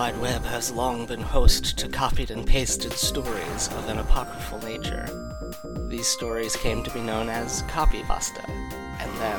The 0.00 0.06
wide 0.06 0.20
Web 0.22 0.44
has 0.46 0.72
long 0.72 1.04
been 1.04 1.20
host 1.20 1.76
to 1.76 1.86
copied 1.86 2.30
and 2.30 2.46
pasted 2.46 2.94
stories 2.94 3.68
of 3.68 3.86
an 3.90 3.98
apocryphal 3.98 4.58
nature. 4.62 5.06
These 5.90 6.06
stories 6.06 6.56
came 6.56 6.82
to 6.84 6.90
be 6.92 7.02
known 7.02 7.28
as 7.28 7.64
copypasta, 7.64 8.48
and 8.48 9.10
then 9.20 9.38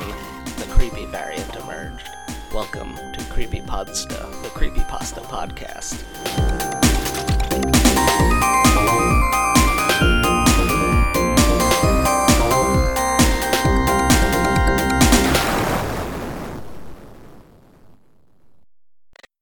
the 0.58 0.72
creepy 0.72 1.06
variant 1.06 1.52
emerged. 1.56 2.08
Welcome 2.54 2.94
to 2.94 3.24
Creepy 3.28 3.58
Creepypodsta, 3.58 4.42
the 4.42 4.50
Creepypasta 4.50 5.24
podcast. 5.24 5.98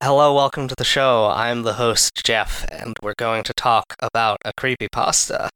Hello, 0.02 0.34
welcome 0.34 0.66
to 0.66 0.74
the 0.74 0.82
show. 0.82 1.26
I'm 1.26 1.62
the 1.62 1.74
host, 1.74 2.24
Jeff, 2.24 2.64
and 2.72 2.96
we're 3.02 3.12
going 3.18 3.42
to 3.42 3.52
talk 3.52 3.94
about 4.00 4.38
a 4.46 4.52
creepypasta. 4.54 5.50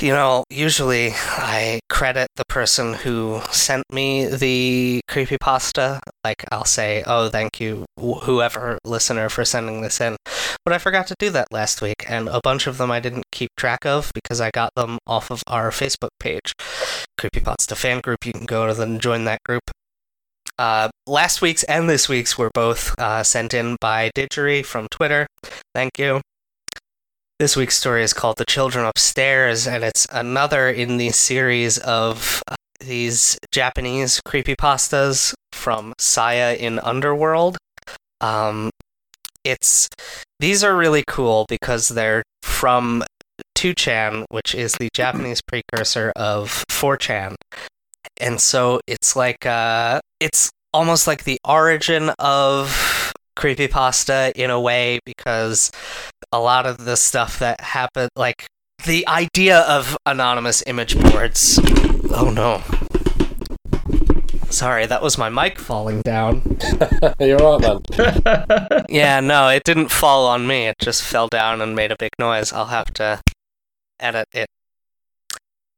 You 0.00 0.12
know, 0.12 0.44
usually 0.48 1.10
I 1.12 1.80
credit 1.90 2.28
the 2.36 2.46
person 2.46 2.94
who 2.94 3.42
sent 3.50 3.84
me 3.92 4.24
the 4.24 5.02
creepypasta. 5.10 6.00
Like, 6.24 6.46
I'll 6.50 6.64
say, 6.64 7.02
oh, 7.06 7.28
thank 7.28 7.60
you, 7.60 7.84
wh- 8.00 8.24
whoever 8.24 8.78
listener, 8.82 9.28
for 9.28 9.44
sending 9.44 9.82
this 9.82 10.00
in. 10.00 10.16
But 10.64 10.72
I 10.72 10.78
forgot 10.78 11.06
to 11.08 11.14
do 11.18 11.28
that 11.28 11.52
last 11.52 11.82
week, 11.82 12.06
and 12.08 12.30
a 12.30 12.40
bunch 12.42 12.66
of 12.66 12.78
them 12.78 12.90
I 12.90 12.98
didn't 12.98 13.24
keep 13.30 13.50
track 13.58 13.84
of 13.84 14.10
because 14.14 14.40
I 14.40 14.50
got 14.52 14.74
them 14.74 14.96
off 15.06 15.30
of 15.30 15.42
our 15.46 15.70
Facebook 15.70 16.16
page, 16.18 16.54
Creepypasta 17.20 17.76
Fan 17.76 18.00
Group. 18.00 18.24
You 18.24 18.32
can 18.32 18.46
go 18.46 18.72
to 18.72 18.80
and 18.80 19.02
join 19.02 19.24
that 19.24 19.42
group. 19.44 19.70
Uh, 20.58 20.88
last 21.06 21.42
week's 21.42 21.64
and 21.64 21.88
this 21.88 22.08
week's 22.08 22.38
were 22.38 22.50
both 22.54 22.94
uh, 22.98 23.22
sent 23.22 23.54
in 23.54 23.76
by 23.80 24.10
Didgery 24.14 24.64
from 24.64 24.86
Twitter. 24.90 25.26
Thank 25.74 25.98
you. 25.98 26.20
This 27.40 27.56
week's 27.56 27.76
story 27.76 28.04
is 28.04 28.12
called 28.12 28.36
The 28.36 28.44
Children 28.44 28.86
Upstairs, 28.86 29.66
and 29.66 29.82
it's 29.82 30.06
another 30.12 30.70
in 30.70 30.96
the 30.96 31.10
series 31.10 31.78
of 31.78 32.42
uh, 32.46 32.54
these 32.78 33.36
Japanese 33.50 34.20
creepypastas 34.26 35.34
from 35.52 35.92
Saya 35.98 36.54
in 36.54 36.78
Underworld. 36.78 37.58
Um, 38.20 38.70
it's 39.42 39.88
these 40.38 40.62
are 40.62 40.76
really 40.76 41.02
cool 41.08 41.46
because 41.48 41.88
they're 41.88 42.22
from 42.42 43.02
2chan, 43.58 44.24
which 44.30 44.54
is 44.54 44.74
the 44.74 44.88
Japanese 44.94 45.40
precursor 45.42 46.12
of 46.14 46.64
4chan. 46.70 47.34
And 48.20 48.40
so 48.40 48.80
it's 48.86 49.16
like 49.16 49.44
uh 49.46 50.00
it's 50.20 50.50
almost 50.72 51.06
like 51.06 51.24
the 51.24 51.38
origin 51.44 52.10
of 52.18 53.12
creepypasta 53.36 54.32
in 54.32 54.50
a 54.50 54.60
way 54.60 55.00
because 55.04 55.72
a 56.32 56.38
lot 56.38 56.66
of 56.66 56.84
the 56.84 56.96
stuff 56.96 57.38
that 57.38 57.60
happened 57.60 58.10
like 58.16 58.46
the 58.86 59.06
idea 59.08 59.60
of 59.60 59.96
anonymous 60.06 60.62
image 60.66 60.98
boards. 60.98 61.58
Oh 62.10 62.30
no. 62.34 62.62
Sorry 64.50 64.86
that 64.86 65.02
was 65.02 65.18
my 65.18 65.28
mic 65.28 65.58
falling 65.58 66.00
down. 66.02 66.58
You're 67.20 67.38
right, 67.38 67.60
man. 68.24 68.84
yeah 68.88 69.18
no 69.20 69.48
it 69.48 69.64
didn't 69.64 69.88
fall 69.88 70.26
on 70.26 70.46
me. 70.46 70.66
It 70.68 70.76
just 70.80 71.02
fell 71.02 71.28
down 71.28 71.60
and 71.60 71.74
made 71.74 71.90
a 71.90 71.96
big 71.98 72.12
noise. 72.18 72.52
I'll 72.52 72.66
have 72.66 72.92
to 72.94 73.20
edit 73.98 74.28
it 74.32 74.48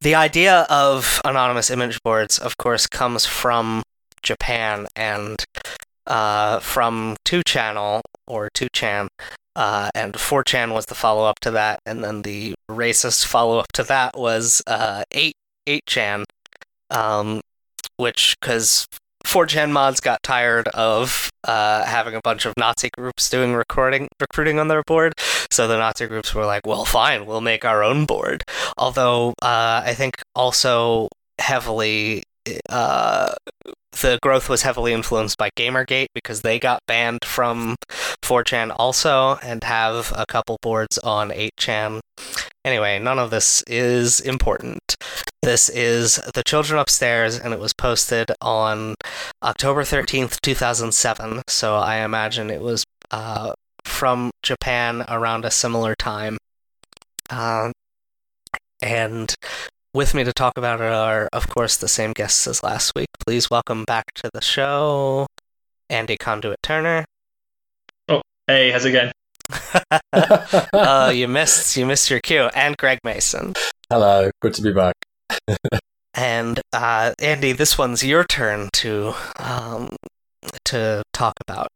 the 0.01 0.15
idea 0.15 0.65
of 0.69 1.21
anonymous 1.25 1.69
image 1.69 2.01
boards 2.03 2.37
of 2.37 2.57
course 2.57 2.87
comes 2.87 3.25
from 3.25 3.83
Japan 4.21 4.87
and 4.95 5.43
uh, 6.07 6.59
from 6.59 7.17
2channel 7.25 8.01
or 8.27 8.49
2chan, 8.53 9.07
uh, 9.55 9.89
and 9.93 10.13
4chan 10.13 10.73
was 10.73 10.85
the 10.85 10.95
follow 10.95 11.25
up 11.25 11.39
to 11.41 11.51
that, 11.51 11.79
and 11.85 12.03
then 12.03 12.21
the 12.21 12.55
racist 12.69 13.25
follow 13.25 13.59
up 13.59 13.71
to 13.73 13.83
that 13.83 14.17
was 14.17 14.61
uh, 14.67 15.03
8 15.11 15.33
8chan, 15.67 16.23
um, 16.89 17.41
which 17.97 18.35
because 18.39 18.87
4chan 19.25 19.71
mods 19.71 19.99
got 19.99 20.23
tired 20.23 20.69
of 20.69 21.29
uh, 21.43 21.83
having 21.83 22.15
a 22.15 22.21
bunch 22.23 22.45
of 22.45 22.53
Nazi 22.57 22.89
groups 22.97 23.29
doing 23.29 23.53
recording 23.53 24.07
recruiting 24.21 24.59
on 24.59 24.69
their 24.69 24.83
board, 24.83 25.13
so 25.51 25.67
the 25.67 25.77
Nazi 25.77 26.07
groups 26.07 26.33
were 26.33 26.45
like, 26.45 26.65
"Well, 26.65 26.85
fine, 26.85 27.25
we'll 27.25 27.41
make 27.41 27.65
our 27.65 27.83
own 27.83 28.05
board." 28.05 28.43
Although 28.77 29.29
uh, 29.41 29.81
I 29.85 29.93
think 29.93 30.15
also 30.35 31.09
heavily 31.39 32.23
uh, 32.69 33.33
the 34.01 34.19
growth 34.21 34.49
was 34.49 34.61
heavily 34.61 34.93
influenced 34.93 35.37
by 35.37 35.49
Gamergate 35.57 36.07
because 36.13 36.41
they 36.41 36.59
got 36.59 36.81
banned 36.87 37.25
from 37.25 37.75
4chan 38.21 38.75
also 38.77 39.37
and 39.43 39.63
have 39.63 40.13
a 40.15 40.25
couple 40.25 40.57
boards 40.61 40.97
on 40.99 41.29
8chan. 41.29 41.99
Anyway, 42.63 42.99
none 42.99 43.19
of 43.19 43.31
this 43.31 43.63
is 43.67 44.19
important. 44.19 44.95
This 45.41 45.69
is 45.69 46.19
The 46.33 46.43
Children 46.43 46.79
Upstairs, 46.79 47.39
and 47.39 47.53
it 47.53 47.59
was 47.59 47.73
posted 47.73 48.31
on 48.41 48.95
October 49.41 49.83
13th, 49.83 50.41
2007. 50.41 51.41
So 51.47 51.75
I 51.75 51.97
imagine 51.97 52.49
it 52.49 52.61
was 52.61 52.83
uh, 53.11 53.53
from 53.85 54.31
Japan 54.47 55.03
around 55.09 55.43
a 55.43 55.51
similar 55.51 55.93
time. 55.93 56.37
Um, 57.29 57.73
and 58.81 59.35
with 59.93 60.13
me 60.13 60.23
to 60.23 60.31
talk 60.31 60.57
about 60.57 60.79
it 60.79 60.91
are, 60.91 61.27
of 61.33 61.49
course, 61.49 61.75
the 61.75 61.89
same 61.89 62.13
guests 62.13 62.47
as 62.47 62.63
last 62.63 62.93
week. 62.95 63.09
Please 63.25 63.49
welcome 63.49 63.83
back 63.83 64.05
to 64.15 64.29
the 64.33 64.41
show, 64.41 65.27
Andy 65.89 66.15
Conduit 66.15 66.61
Turner. 66.63 67.03
Oh, 68.07 68.21
hey, 68.47 68.71
how's 68.71 68.85
it 68.85 68.93
going? 68.93 69.11
uh, 70.73 71.11
you 71.13 71.27
missed 71.27 71.75
you 71.75 71.85
missed 71.85 72.09
your 72.09 72.19
cue, 72.21 72.49
and 72.55 72.77
Greg 72.77 72.99
Mason. 73.03 73.53
Hello, 73.89 74.31
good 74.41 74.53
to 74.53 74.61
be 74.61 74.71
back. 74.71 74.95
And 76.13 76.61
uh, 76.73 77.13
Andy, 77.19 77.51
this 77.51 77.77
one's 77.77 78.03
your 78.03 78.23
turn 78.23 78.69
to 78.73 79.13
um, 79.39 79.95
to 80.65 81.03
talk 81.13 81.33
about 81.47 81.67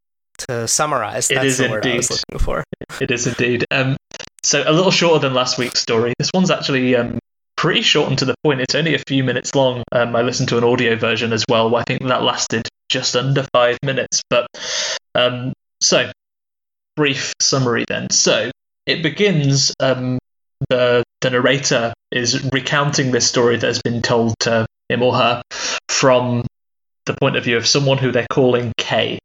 to 0.48 0.68
summarize. 0.68 1.30
It 1.30 1.36
That's 1.36 1.46
is 1.48 1.58
the 1.58 1.70
word 1.70 1.86
I 1.86 1.96
was 1.96 2.10
looking 2.10 2.46
for. 2.46 2.64
It 3.00 3.12
is 3.12 3.28
indeed. 3.28 3.66
Um, 3.72 3.98
so 4.44 4.64
a 4.66 4.72
little 4.72 4.92
shorter 4.92 5.20
than 5.20 5.34
last 5.34 5.58
week's 5.58 5.80
story. 5.80 6.14
This 6.18 6.32
one's 6.34 6.52
actually 6.52 6.96
um, 6.96 7.20
pretty 7.56 7.82
short 7.82 8.10
and 8.10 8.18
to 8.20 8.26
the 8.26 8.36
point. 8.44 8.62
It's 8.62 8.76
only 8.76 8.96
a 8.96 9.00
few 9.00 9.24
minutes 9.24 9.54
long. 9.56 9.84
Um, 9.92 10.16
I 10.16 10.22
listened 10.22 10.50
to 10.50 10.58
an 10.58 10.64
audio 10.64 10.96
version 10.96 11.34
as 11.34 11.46
well. 11.48 11.76
I 11.76 11.84
think 11.84 12.02
that 12.04 12.24
lasted 12.24 12.68
just 12.90 13.16
under 13.16 13.46
five 13.54 13.78
minutes. 13.84 14.22
But 14.30 14.48
um, 15.16 15.54
so 15.80 16.12
brief 16.96 17.34
summary 17.40 17.86
then. 17.88 18.10
So 18.10 18.52
it 18.86 19.04
begins. 19.04 19.74
Um, 19.80 20.20
the 20.70 21.04
the 21.22 21.30
narrator 21.30 21.94
is 22.12 22.44
recounting 22.52 23.12
this 23.12 23.28
story 23.28 23.58
that 23.58 23.68
has 23.68 23.82
been 23.82 24.02
told 24.02 24.36
to 24.42 24.66
him 24.90 25.04
or 25.04 25.16
her 25.16 25.42
from 25.88 26.46
the 27.06 27.16
point 27.20 27.36
of 27.36 27.44
view 27.44 27.58
of 27.58 27.66
someone 27.66 27.98
who 27.98 28.12
they're 28.12 28.28
calling 28.32 28.72
K. 28.78 29.20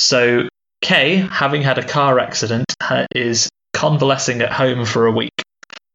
So 0.00 0.48
Kay, 0.80 1.16
having 1.16 1.62
had 1.62 1.78
a 1.78 1.86
car 1.86 2.18
accident, 2.18 2.74
is 3.14 3.48
convalescing 3.74 4.40
at 4.40 4.50
home 4.50 4.84
for 4.84 5.06
a 5.06 5.12
week 5.12 5.42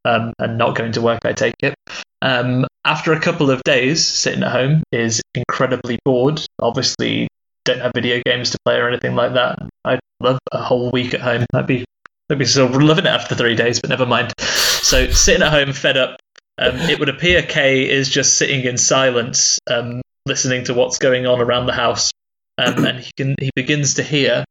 um, 0.06 0.32
and 0.40 0.58
not 0.58 0.76
going 0.76 0.94
to 0.94 1.02
work, 1.02 1.20
I 1.26 1.34
take 1.34 1.56
it. 1.62 1.74
Um, 2.22 2.66
after 2.86 3.14
a 3.14 3.20
couple 3.20 3.50
of 3.50 3.64
days 3.64 4.06
sitting 4.06 4.44
at 4.44 4.52
home, 4.52 4.84
is 4.92 5.22
incredibly 5.34 5.98
bored. 6.06 6.46
Obviously, 6.60 7.28
don't 7.66 7.80
have 7.80 7.92
video 7.96 8.22
games 8.26 8.52
to 8.52 8.58
play 8.64 8.78
or 8.78 8.88
anything 8.88 9.16
like 9.16 9.34
that. 9.34 9.58
I'd 9.84 10.00
love 10.22 10.40
a 10.52 10.62
whole 10.62 10.92
week 10.92 11.14
at 11.16 11.22
home. 11.22 11.46
I'd 11.54 11.68
be, 11.68 11.84
I'd 12.30 12.40
be 12.40 12.46
still 12.46 12.68
loving 12.68 13.06
it 13.06 13.10
after 13.10 13.34
three 13.36 13.56
days, 13.56 13.82
but 13.82 13.90
never 13.90 14.06
mind. 14.06 14.34
So 14.40 15.10
sitting 15.10 15.42
at 15.42 15.52
home, 15.52 15.74
fed 15.74 15.98
up. 15.98 16.20
Um, 16.58 16.80
it 16.82 17.00
would 17.00 17.10
appear 17.10 17.42
Kay 17.42 17.90
is 17.90 18.08
just 18.08 18.38
sitting 18.38 18.64
in 18.64 18.78
silence, 18.78 19.60
um, 19.68 20.02
listening 20.26 20.66
to 20.66 20.74
what's 20.74 21.00
going 21.00 21.26
on 21.26 21.42
around 21.42 21.66
the 21.66 21.74
house, 21.74 22.12
um, 22.58 22.86
and 22.86 23.00
he 23.00 23.12
can 23.16 23.36
he 23.40 23.52
begins 23.56 23.96
to 23.96 24.04
hear 24.04 24.46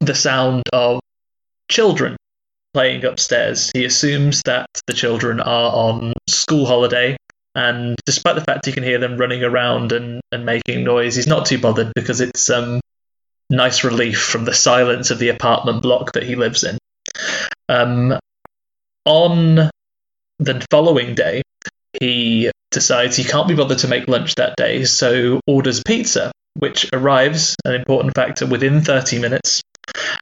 the 0.00 0.14
sound 0.14 0.64
of 0.72 1.00
children 1.68 2.16
playing 2.72 3.04
upstairs. 3.04 3.70
He 3.74 3.84
assumes 3.84 4.42
that 4.44 4.66
the 4.86 4.92
children 4.92 5.40
are 5.40 5.72
on 5.72 6.12
school 6.28 6.66
holiday, 6.66 7.16
and 7.54 7.96
despite 8.06 8.36
the 8.36 8.44
fact 8.44 8.66
he 8.66 8.72
can 8.72 8.82
hear 8.82 8.98
them 8.98 9.16
running 9.16 9.42
around 9.42 9.92
and, 9.92 10.20
and 10.32 10.46
making 10.46 10.84
noise, 10.84 11.16
he's 11.16 11.26
not 11.26 11.46
too 11.46 11.58
bothered 11.58 11.92
because 11.94 12.20
it's 12.20 12.50
um 12.50 12.80
nice 13.48 13.82
relief 13.82 14.22
from 14.22 14.44
the 14.44 14.54
silence 14.54 15.10
of 15.10 15.18
the 15.18 15.28
apartment 15.28 15.82
block 15.82 16.12
that 16.12 16.22
he 16.22 16.36
lives 16.36 16.62
in. 16.62 16.78
Um, 17.68 18.18
on 19.04 19.70
the 20.38 20.66
following 20.70 21.14
day, 21.14 21.42
he 22.00 22.50
decides 22.70 23.16
he 23.16 23.24
can't 23.24 23.48
be 23.48 23.56
bothered 23.56 23.78
to 23.78 23.88
make 23.88 24.06
lunch 24.06 24.36
that 24.36 24.54
day, 24.56 24.84
so 24.84 25.40
orders 25.46 25.82
pizza, 25.82 26.30
which 26.60 26.88
arrives, 26.92 27.56
an 27.64 27.74
important 27.74 28.14
factor, 28.14 28.46
within 28.46 28.80
30 28.80 29.18
minutes. 29.18 29.62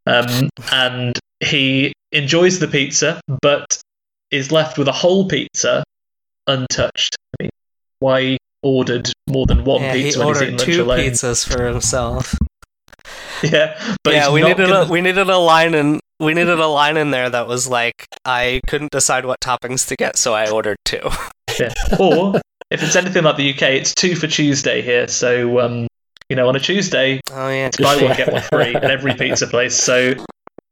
Um, 0.06 0.48
and 0.72 1.18
he 1.40 1.92
enjoys 2.12 2.58
the 2.58 2.68
pizza, 2.68 3.20
but 3.42 3.80
is 4.30 4.50
left 4.50 4.78
with 4.78 4.88
a 4.88 4.92
whole 4.92 5.28
pizza 5.28 5.84
untouched. 6.46 7.16
I 7.38 7.44
mean, 7.44 7.50
why 8.00 8.38
ordered 8.62 9.10
more 9.28 9.46
than 9.46 9.64
one 9.64 9.82
yeah, 9.82 9.92
pizza 9.92 10.18
he 10.20 10.24
when 10.24 10.34
he's 10.34 10.42
lunch 10.50 10.62
two 10.62 10.82
alone? 10.82 10.98
pizzas 10.98 11.46
for 11.46 11.66
himself. 11.66 12.34
yeah, 13.42 13.78
but 14.02 14.14
yeah, 14.14 14.30
we 14.30 14.42
needed 14.42 14.68
gonna- 14.68 14.86
a 14.86 14.90
we 14.90 15.00
needed 15.00 15.28
a 15.28 15.38
line 15.38 15.74
in 15.74 16.00
we 16.20 16.34
needed 16.34 16.58
a 16.58 16.66
line 16.66 16.96
in 16.96 17.10
there 17.10 17.30
that 17.30 17.46
was 17.46 17.68
like 17.68 18.06
I 18.24 18.60
couldn't 18.66 18.90
decide 18.90 19.24
what 19.24 19.40
toppings 19.40 19.86
to 19.88 19.96
get, 19.96 20.16
so 20.16 20.34
I 20.34 20.50
ordered 20.50 20.78
two. 20.84 21.02
Yeah. 21.58 21.72
Or 21.98 22.40
if 22.70 22.84
it's 22.84 22.94
anything 22.94 23.24
like 23.24 23.36
the 23.36 23.52
UK, 23.52 23.62
it's 23.62 23.92
two 23.92 24.14
for 24.14 24.28
Tuesday 24.28 24.80
here. 24.80 25.08
So 25.08 25.58
um, 25.58 25.88
you 26.28 26.36
know, 26.36 26.48
on 26.48 26.56
a 26.56 26.60
Tuesday, 26.60 27.20
Oh 27.32 27.48
yeah. 27.48 27.70
buy 27.80 27.96
one 27.96 28.16
get 28.16 28.32
one 28.32 28.42
free 28.42 28.74
at 28.74 28.84
every 28.90 29.14
pizza 29.18 29.46
place. 29.46 29.74
So 29.74 30.14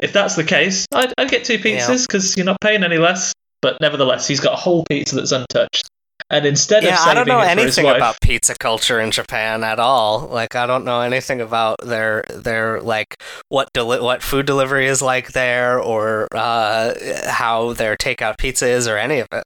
if 0.00 0.12
that's 0.12 0.36
the 0.36 0.44
case, 0.44 0.86
I'd, 0.92 1.12
I'd 1.18 1.30
get 1.30 1.44
two 1.44 1.58
pizzas 1.58 2.06
because 2.06 2.36
you're 2.36 2.46
not 2.46 2.60
paying 2.60 2.84
any 2.84 2.98
less. 2.98 3.32
But 3.62 3.80
nevertheless, 3.80 4.28
he's 4.28 4.38
got 4.40 4.52
a 4.52 4.56
whole 4.56 4.84
pizza 4.84 5.16
that's 5.16 5.32
untouched. 5.32 5.88
And 6.28 6.44
instead 6.44 6.78
of 6.84 6.90
Yeah, 6.90 6.96
saving 6.96 7.10
I 7.10 7.14
don't 7.14 7.28
know 7.28 7.40
it 7.40 7.46
anything 7.48 7.84
wife, 7.84 7.96
about 7.96 8.20
pizza 8.20 8.54
culture 8.58 9.00
in 9.00 9.10
Japan 9.12 9.62
at 9.64 9.78
all. 9.78 10.26
Like 10.26 10.54
I 10.56 10.66
don't 10.66 10.84
know 10.84 11.00
anything 11.00 11.40
about 11.40 11.76
their 11.84 12.24
their 12.28 12.80
like 12.80 13.14
what 13.48 13.72
deli- 13.72 14.00
what 14.00 14.22
food 14.22 14.44
delivery 14.44 14.86
is 14.86 15.00
like 15.00 15.32
there 15.32 15.78
or 15.80 16.26
uh, 16.34 16.94
how 17.28 17.72
their 17.74 17.96
takeout 17.96 18.38
pizza 18.38 18.66
is 18.68 18.88
or 18.88 18.98
any 18.98 19.20
of 19.20 19.28
it. 19.32 19.44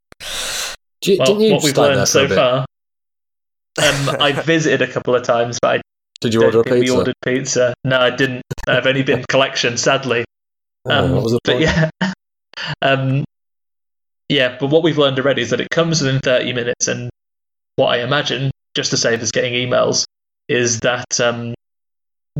Di- 1.02 1.18
well, 1.18 1.26
Didn't 1.26 1.40
you 1.42 1.52
what 1.52 1.62
we've 1.62 1.76
learned 1.76 2.08
so 2.08 2.26
far. 2.28 2.60
Um, 3.78 4.16
I 4.20 4.32
visited 4.44 4.82
a 4.82 4.90
couple 4.90 5.14
of 5.14 5.22
times, 5.22 5.58
but 5.60 5.76
I 5.78 5.82
Did 6.20 6.34
you 6.34 6.44
order 6.44 6.60
a 6.60 6.64
think 6.64 6.74
we 6.74 6.80
pizza? 6.82 6.96
ordered 6.96 7.14
pizza. 7.24 7.74
No, 7.84 7.98
I 7.98 8.10
didn't. 8.10 8.42
I've 8.68 8.86
only 8.86 9.02
been 9.02 9.24
collection, 9.28 9.76
sadly. 9.76 10.24
Oh, 10.86 10.90
Um, 11.04 11.12
what 11.14 11.22
was 11.22 11.32
the 11.32 11.38
but 11.44 11.52
point? 11.52 11.62
yeah, 11.64 11.90
um, 12.82 13.24
yeah. 14.28 14.56
But 14.58 14.66
what 14.68 14.82
we've 14.82 14.98
learned 14.98 15.18
already 15.18 15.42
is 15.42 15.50
that 15.50 15.60
it 15.60 15.70
comes 15.70 16.02
within 16.02 16.20
thirty 16.20 16.52
minutes, 16.52 16.88
and 16.88 17.10
what 17.76 17.88
I 17.88 18.02
imagine, 18.02 18.50
just 18.74 18.90
to 18.90 18.96
save 18.96 19.22
us 19.22 19.30
getting 19.30 19.54
emails, 19.54 20.04
is 20.48 20.80
that 20.80 21.20
um, 21.20 21.54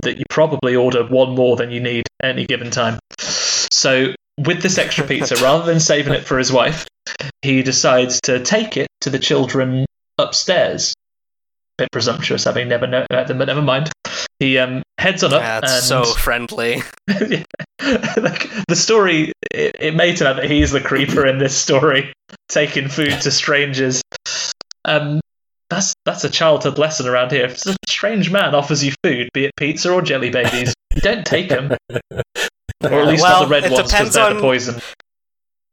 that 0.02 0.18
you 0.18 0.24
probably 0.30 0.76
order 0.76 1.04
one 1.06 1.34
more 1.34 1.56
than 1.56 1.70
you 1.70 1.80
need 1.80 2.04
at 2.22 2.30
any 2.30 2.46
given 2.46 2.70
time. 2.70 2.98
So 3.18 4.14
with 4.38 4.62
this 4.62 4.78
extra 4.78 5.06
pizza, 5.06 5.36
rather 5.42 5.64
than 5.64 5.80
saving 5.80 6.12
it 6.14 6.24
for 6.24 6.38
his 6.38 6.52
wife, 6.52 6.86
he 7.42 7.62
decides 7.62 8.20
to 8.22 8.40
take 8.44 8.76
it 8.76 8.88
to 9.02 9.10
the 9.10 9.18
children 9.18 9.84
upstairs. 10.18 10.94
Bit 11.80 11.92
presumptuous, 11.92 12.44
having 12.44 12.68
never 12.68 12.86
known 12.86 13.06
them, 13.08 13.38
but 13.38 13.46
never 13.46 13.62
mind. 13.62 13.90
He 14.38 14.58
um, 14.58 14.82
heads 14.98 15.24
on 15.24 15.32
up 15.32 15.40
Yeah, 15.40 15.60
and 15.62 15.82
so 15.82 16.04
friendly. 16.04 16.82
Yeah. 17.08 17.42
like 18.18 18.50
the 18.68 18.76
story 18.76 19.32
it, 19.50 19.76
it 19.80 19.94
may 19.96 20.14
turn 20.14 20.28
out 20.28 20.36
that 20.36 20.50
he's 20.50 20.70
the 20.72 20.80
creeper 20.82 21.26
in 21.26 21.38
this 21.38 21.56
story 21.56 22.12
taking 22.50 22.88
food 22.88 23.18
to 23.22 23.30
strangers 23.30 24.02
um 24.84 25.18
that's 25.70 25.94
that's 26.04 26.22
a 26.24 26.28
childhood 26.28 26.78
lesson 26.78 27.08
around 27.08 27.32
here 27.32 27.46
if 27.46 27.64
a 27.66 27.74
strange 27.88 28.30
man 28.30 28.54
offers 28.54 28.84
you 28.84 28.92
food 29.02 29.30
be 29.32 29.46
it 29.46 29.52
pizza 29.56 29.90
or 29.90 30.02
jelly 30.02 30.28
babies 30.28 30.74
don't 30.96 31.24
take 31.24 31.48
them 31.48 31.72
or 31.90 32.92
at 32.92 33.08
least 33.08 33.22
Well, 33.22 33.40
not 33.40 33.48
the 33.48 33.50
red 33.50 33.70
ones 33.72 33.90
because 33.90 34.12
they're 34.12 34.24
on- 34.26 34.36
the 34.36 34.42
poison 34.42 34.80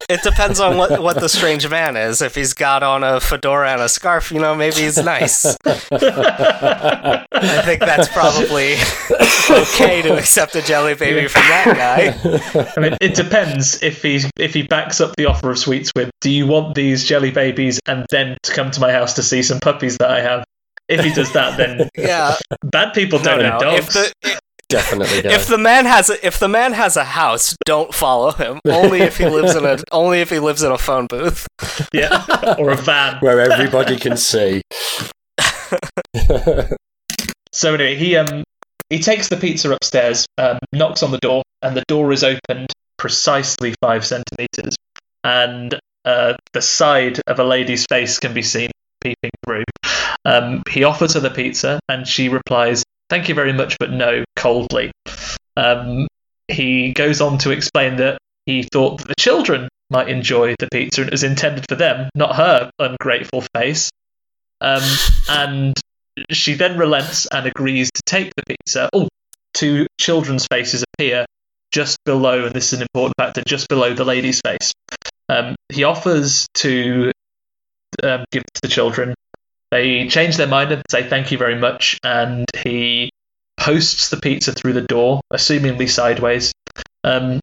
It 0.09 0.24
depends 0.24 0.62
on 0.62 0.77
what, 0.77 1.01
what 1.01 1.19
the 1.19 1.27
strange 1.27 1.69
man 1.69 1.98
is. 1.98 2.21
If 2.21 2.33
he's 2.33 2.54
got 2.54 2.81
on 2.81 3.04
a 3.04 3.19
fedora 3.19 3.71
and 3.74 3.81
a 3.81 3.89
scarf, 3.89 4.31
you 4.31 4.39
know, 4.39 4.56
maybe 4.56 4.77
he's 4.77 4.98
nice. 4.98 5.45
I 5.65 7.62
think 7.65 7.81
that's 7.81 8.07
probably 8.07 8.75
okay 9.50 10.01
to 10.04 10.18
accept 10.18 10.56
a 10.56 10.62
jelly 10.62 10.94
baby 10.95 11.27
from 11.27 11.42
that 11.42 11.75
guy. 11.75 12.71
I 12.77 12.80
mean, 12.80 12.95
it 13.01 13.15
depends 13.15 13.83
if 13.83 14.01
he 14.01 14.21
if 14.38 14.54
he 14.54 14.63
backs 14.63 15.01
up 15.01 15.13
the 15.18 15.25
offer 15.25 15.51
of 15.51 15.59
sweets 15.59 15.92
with. 15.94 16.10
Do 16.21 16.31
you 16.31 16.48
want 16.48 16.75
these 16.75 17.03
jelly 17.03 17.31
babies 17.31 17.80
and 17.86 18.06
then 18.10 18.38
to 18.44 18.53
come 18.53 18.71
to 18.71 18.80
my 18.80 18.94
house 18.94 19.13
to 19.15 19.24
see 19.24 19.44
some 19.44 19.60
puppies 19.60 19.98
that 19.98 20.10
I 20.10 20.21
have? 20.21 20.45
If 20.88 21.03
he 21.03 21.12
does 21.12 21.33
that, 21.33 21.57
then 21.57 21.89
Yeah, 21.98 22.38
bad 22.63 22.94
people 22.94 23.19
don't 23.19 23.39
no. 23.42 23.57
If 23.75 23.92
dogs. 23.92 24.13
the 24.21 24.39
Definitely 24.69 25.22
go. 25.22 25.30
if 25.30 25.48
the 25.48 25.58
man 25.58 25.86
has 25.86 26.10
a, 26.10 26.25
if 26.25 26.40
the 26.40 26.50
man 26.50 26.74
has 26.74 26.98
a 26.98 27.06
house, 27.06 27.56
don't 27.66 27.94
follow 27.94 28.31
him. 28.31 28.60
Only 28.66 29.00
if 29.02 29.18
he 29.18 29.25
lives 29.25 29.56
in 29.56 29.64
a 29.66 29.78
only 29.92 30.19
if 30.19 30.30
he 30.30 30.40
lives 30.40 30.62
in 30.62 30.72
a 30.72 30.78
phone 30.78 31.08
booth. 31.08 31.48
yeah, 31.94 32.25
or 32.60 32.72
a 32.72 32.75
van. 32.75 33.18
Where 33.19 33.40
everybody 33.40 33.98
can 33.98 34.18
see. 34.18 34.62
So 37.58 37.74
anyway, 37.74 37.96
he 37.96 38.16
um 38.16 38.44
he 38.92 39.00
takes 39.00 39.30
the 39.30 39.38
pizza 39.38 39.72
upstairs, 39.72 40.28
um, 40.38 40.60
knocks 40.74 41.02
on 41.02 41.10
the 41.10 41.18
door, 41.18 41.42
and 41.63 41.75
the 41.75 41.84
door 41.88 42.12
is 42.12 42.24
opened 42.24 42.72
precisely 42.98 43.74
five 43.81 44.06
centimeters, 44.06 44.75
and 45.24 45.74
uh, 46.06 46.36
the 46.54 46.62
side 46.62 47.20
of 47.25 47.40
a 47.40 47.44
lady's 47.44 47.86
face 47.90 48.20
can 48.20 48.34
be 48.36 48.44
seen 48.44 48.70
peeping 49.02 49.31
through. 49.44 49.63
Um, 50.24 50.62
he 50.70 50.84
offers 50.84 51.16
her 51.16 51.20
the 51.20 51.31
pizza, 51.31 51.80
and 51.90 52.08
she 52.08 52.30
replies, 52.30 52.84
"Thank 53.09 53.30
you 53.30 53.36
very 53.36 53.54
much, 53.54 53.77
but 53.80 53.92
no," 53.92 54.24
coldly. 54.36 54.92
Um, 55.56 56.07
he 56.48 56.94
goes 56.94 57.21
on 57.21 57.38
to 57.39 57.51
explain 57.51 57.98
that 57.98 58.18
he 58.45 58.63
thought 58.63 59.00
that 59.00 59.07
the 59.07 59.15
children 59.15 59.68
might 59.89 60.09
enjoy 60.09 60.56
the 60.59 60.68
pizza 60.71 61.01
and 61.01 61.09
it 61.09 61.13
was 61.13 61.24
intended 61.24 61.65
for 61.68 61.75
them, 61.75 62.09
not 62.15 62.36
her 62.36 62.69
ungrateful 62.80 63.44
face. 63.56 63.89
Um, 64.62 64.83
and 65.30 65.74
she 66.31 66.56
then 66.56 66.77
relents 66.77 67.27
and 67.27 67.45
agrees 67.45 67.92
to 67.92 68.01
take 68.06 68.33
the 68.36 68.44
pizza. 68.45 68.89
Oh, 68.94 69.07
two 69.53 69.88
children's 70.00 70.48
faces 70.48 70.83
appear 70.94 71.25
just 71.71 71.98
below, 72.06 72.45
and 72.45 72.56
this 72.56 72.74
is 72.74 72.80
an 72.80 72.81
important 72.81 73.15
factor, 73.18 73.44
just 73.45 73.68
below 73.68 73.94
the 73.94 74.06
lady's 74.06 74.42
face. 74.42 74.71
Um, 75.30 75.56
he 75.69 75.83
offers 75.83 76.48
to 76.56 77.12
um, 78.03 78.25
give 78.31 78.44
to 78.53 78.62
the 78.62 78.68
children. 78.68 79.13
They 79.72 80.08
change 80.08 80.38
their 80.38 80.48
mind 80.48 80.72
and 80.72 80.81
say 80.90 81.08
thank 81.08 81.31
you 81.31 81.38
very 81.38 81.56
much, 81.56 82.00
and 82.04 82.46
he 82.58 83.10
posts 83.58 84.10
the 84.10 84.18
pizza 84.18 84.54
through 84.54 84.74
the 84.74 84.81
door, 84.81 85.22
assumingly 85.31 85.90
sideways. 85.90 86.54
Um, 87.04 87.40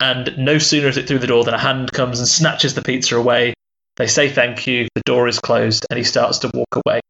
and 0.00 0.36
no 0.38 0.58
sooner 0.58 0.88
is 0.88 0.96
it 0.96 1.06
through 1.06 1.18
the 1.20 1.26
door 1.26 1.44
than 1.44 1.54
a 1.54 1.58
hand 1.58 1.92
comes 1.92 2.18
and 2.18 2.28
snatches 2.28 2.74
the 2.74 2.82
pizza 2.82 3.16
away. 3.16 3.54
They 3.96 4.06
say 4.06 4.28
thank 4.28 4.66
you, 4.66 4.88
the 4.94 5.02
door 5.04 5.28
is 5.28 5.38
closed, 5.38 5.86
and 5.90 5.98
he 5.98 6.04
starts 6.04 6.38
to 6.38 6.50
walk 6.54 6.82
away. 6.84 7.00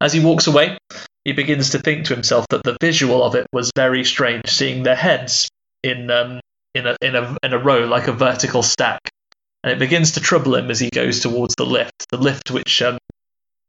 As 0.00 0.12
he 0.12 0.20
walks 0.20 0.46
away, 0.46 0.78
he 1.24 1.32
begins 1.32 1.70
to 1.70 1.78
think 1.78 2.06
to 2.06 2.14
himself 2.14 2.46
that 2.48 2.62
the 2.62 2.76
visual 2.80 3.22
of 3.22 3.34
it 3.34 3.46
was 3.52 3.70
very 3.74 4.04
strange, 4.04 4.48
seeing 4.48 4.82
their 4.82 4.96
heads 4.96 5.48
in 5.82 6.10
um, 6.10 6.40
in 6.74 6.86
a 6.86 6.96
in 7.02 7.16
a 7.16 7.36
in 7.42 7.52
a 7.52 7.58
row 7.58 7.86
like 7.86 8.06
a 8.06 8.12
vertical 8.12 8.62
stack, 8.62 9.00
and 9.62 9.72
it 9.72 9.78
begins 9.78 10.12
to 10.12 10.20
trouble 10.20 10.54
him 10.54 10.70
as 10.70 10.78
he 10.78 10.90
goes 10.90 11.20
towards 11.20 11.54
the 11.56 11.66
lift, 11.66 12.06
the 12.10 12.16
lift 12.16 12.50
which 12.50 12.82
um, 12.82 12.98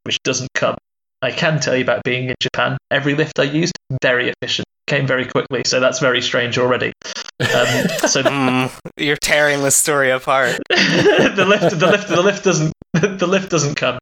which 0.09 0.17
doesn't 0.23 0.50
come. 0.56 0.75
I 1.21 1.29
can 1.29 1.59
tell 1.59 1.75
you 1.75 1.83
about 1.83 2.03
being 2.03 2.29
in 2.29 2.35
Japan. 2.41 2.79
Every 2.89 3.13
lift 3.13 3.38
I 3.38 3.44
used 3.44 3.73
very 4.01 4.31
efficient, 4.31 4.65
came 4.88 5.06
very 5.06 5.25
quickly, 5.25 5.61
so 5.68 5.80
that's 5.80 5.99
very 5.99 6.19
strange 6.19 6.57
already. 6.57 6.94
Um, 7.42 7.87
so 8.07 8.23
Hmm, 8.28 8.66
you're 8.97 9.18
tearing 9.18 9.61
the 9.61 9.69
story 9.69 10.09
apart. 10.09 10.57
the 10.69 11.45
lift 11.47 11.80
the 11.80 11.92
lift 11.92 12.07
the 12.07 12.23
lift 12.23 12.44
doesn't 12.44 12.73
the 12.94 13.28
lift 13.28 13.51
doesn't 13.51 13.75
come 13.75 13.99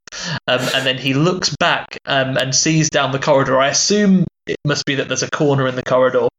um, 0.48 0.62
and 0.74 0.86
then 0.86 0.98
he 0.98 1.14
looks 1.14 1.54
back 1.60 1.98
um, 2.06 2.38
and 2.38 2.56
sees 2.56 2.90
down 2.90 3.12
the 3.12 3.20
corridor 3.20 3.60
i 3.60 3.68
assume 3.68 4.24
it 4.48 4.56
must 4.66 4.86
be 4.86 4.96
that 4.96 5.10
there's 5.10 5.24
a 5.24 5.30
corner 5.30 5.68
in 5.68 5.76
the 5.76 5.84
corridor 5.84 6.30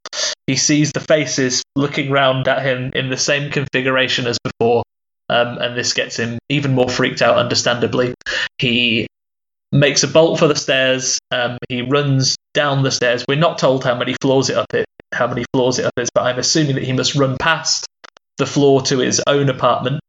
he 0.47 0.57
sees 0.57 0.93
the 0.93 1.01
faces 1.01 1.63
looking 1.77 2.11
round 2.11 2.49
at 2.49 2.65
him 2.65 2.91
in 2.95 3.11
the 3.11 3.19
same 3.19 3.51
configuration 3.51 4.27
as 4.27 4.39
before 4.43 4.83
um, 5.29 5.59
and 5.59 5.77
this 5.77 5.93
gets 5.93 6.19
him 6.19 6.39
even 6.49 6.75
more 6.75 6.89
freaked 6.89 7.21
out 7.21 7.37
understandably 7.37 8.15
he 8.57 9.07
makes 9.71 10.03
a 10.03 10.09
bolt 10.09 10.39
for 10.39 10.49
the 10.49 10.57
stairs 10.57 11.19
um, 11.31 11.59
he 11.69 11.83
runs 11.83 12.37
down 12.55 12.83
the 12.83 12.91
stairs 12.91 13.25
we're 13.29 13.37
not 13.37 13.59
told 13.59 13.85
how 13.85 13.95
many 13.95 14.15
floors 14.21 14.49
it 14.49 14.57
up 14.57 14.73
it 14.73 14.87
how 15.13 15.27
many 15.27 15.45
floors 15.53 15.79
it 15.79 15.85
up 15.85 15.93
is 15.99 16.09
but 16.15 16.23
i'm 16.23 16.39
assuming 16.39 16.75
that 16.75 16.85
he 16.85 16.93
must 16.93 17.15
run 17.15 17.37
past 17.39 17.87
the 18.39 18.47
floor 18.47 18.81
to 18.81 18.99
his 18.99 19.21
own 19.27 19.49
apartment 19.49 20.01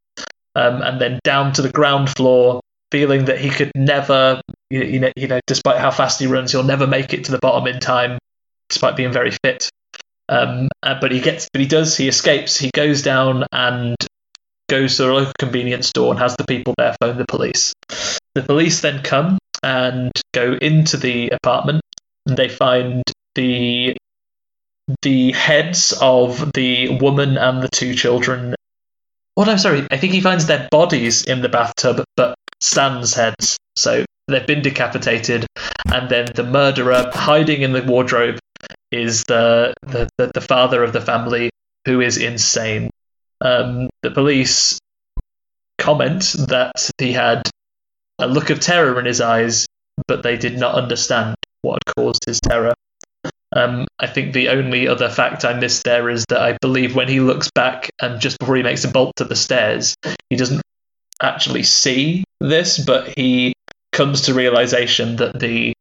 um, 0.56 0.82
and 0.82 1.00
then 1.00 1.20
down 1.24 1.54
to 1.54 1.62
the 1.62 1.70
ground 1.70 2.10
floor, 2.10 2.62
feeling 2.92 3.26
that 3.26 3.40
he 3.40 3.50
could 3.50 3.72
never, 3.76 4.42
you 4.70 4.84
you 4.84 5.00
know, 5.00 5.12
you 5.16 5.28
know, 5.28 5.40
despite 5.48 5.78
how 5.78 5.92
fast 5.92 6.20
he 6.20 6.28
runs, 6.28 6.52
he'll 6.52 6.64
never 6.64 6.88
make 6.88 7.14
it 7.14 7.26
to 7.26 7.32
the 7.32 7.40
bottom 7.40 7.68
in 7.68 7.80
time, 7.80 8.18
despite 8.68 8.96
being 8.96 9.12
very 9.12 9.32
fit. 9.44 9.70
Um, 10.28 10.68
uh, 10.84 11.00
but 11.00 11.12
he 11.12 11.22
gets, 11.22 11.48
but 11.52 11.62
he 11.62 11.68
does. 11.68 11.96
He 11.96 12.08
escapes. 12.08 12.58
He 12.58 12.72
goes 12.74 13.02
down 13.02 13.46
and 13.52 13.96
goes 14.70 14.98
to 14.98 15.10
a 15.10 15.14
local 15.14 15.34
convenience 15.40 15.88
store 15.88 16.12
and 16.12 16.20
has 16.20 16.36
the 16.36 16.46
people 16.46 16.74
there 16.78 16.96
phone 17.02 17.18
the 17.18 17.26
police. 17.26 17.74
The 18.36 18.44
police 18.44 18.82
then 18.82 19.02
come 19.02 19.40
and 19.64 20.12
go 20.34 20.54
into 20.54 20.98
the 20.98 21.30
apartment, 21.30 21.82
and 22.26 22.38
they 22.38 22.50
find 22.50 23.04
the 23.36 23.96
the 25.04 25.32
heads 25.34 25.94
of 26.02 26.52
the 26.54 26.98
woman 26.98 27.38
and 27.38 27.62
the 27.62 27.70
two 27.70 27.94
children 27.94 28.56
well, 29.40 29.46
no, 29.46 29.56
sorry. 29.56 29.88
I 29.90 29.96
think 29.96 30.12
he 30.12 30.20
finds 30.20 30.48
their 30.48 30.68
bodies 30.70 31.24
in 31.24 31.42
the 31.42 31.48
bathtub, 31.48 32.04
but 32.18 32.36
sans 32.60 33.14
heads. 33.14 33.58
So 33.78 34.04
they've 34.28 34.46
been 34.46 34.62
decapitated, 34.62 35.48
and 35.86 36.10
then 36.10 36.28
the 36.36 36.44
murderer 36.44 37.10
hiding 37.14 37.62
in 37.62 37.72
the 37.72 37.82
wardrobe 37.82 38.38
is 38.92 39.24
the 39.24 39.74
the, 39.84 40.10
the, 40.18 40.32
the 40.34 40.42
father 40.42 40.84
of 40.84 40.92
the 40.92 41.00
family 41.00 41.52
who 41.86 42.02
is 42.02 42.18
insane. 42.18 42.90
Um, 43.40 43.90
the 44.02 44.12
police 44.12 44.78
comment 45.78 46.36
that 46.50 46.92
he 46.98 47.14
had 47.14 47.50
a 48.20 48.28
look 48.28 48.50
of 48.50 48.60
terror 48.60 49.00
in 49.00 49.06
his 49.06 49.22
eyes, 49.22 49.66
but 50.08 50.24
they 50.24 50.38
did 50.38 50.58
not 50.58 50.76
understand 50.76 51.36
what 51.62 51.80
had 51.86 51.96
caused 51.96 52.26
his 52.26 52.40
terror. 52.40 52.74
Um, 53.52 53.88
I 54.00 54.08
think 54.08 54.34
the 54.34 54.50
only 54.50 54.88
other 54.88 55.10
fact 55.10 55.44
I 55.44 55.54
missed 55.54 55.84
there 55.84 56.10
is 56.10 56.26
that 56.30 56.42
I 56.42 56.58
believe 56.62 56.96
when 56.96 57.08
he 57.08 57.20
looks 57.20 57.50
back 57.52 57.90
and 58.00 58.22
just 58.22 58.38
before 58.40 58.56
he 58.56 58.64
makes 58.64 58.84
a 58.84 58.90
bolt 58.90 59.16
to 59.16 59.26
the 59.26 59.36
stairs, 59.36 59.96
he 60.30 60.36
doesn't 60.36 60.62
actually 61.22 61.64
see 61.64 62.24
this, 62.40 62.78
but 62.78 63.18
he 63.18 63.54
comes 63.92 64.22
to 64.22 64.34
realization 64.34 65.16
that 65.16 65.40
the 65.40 65.74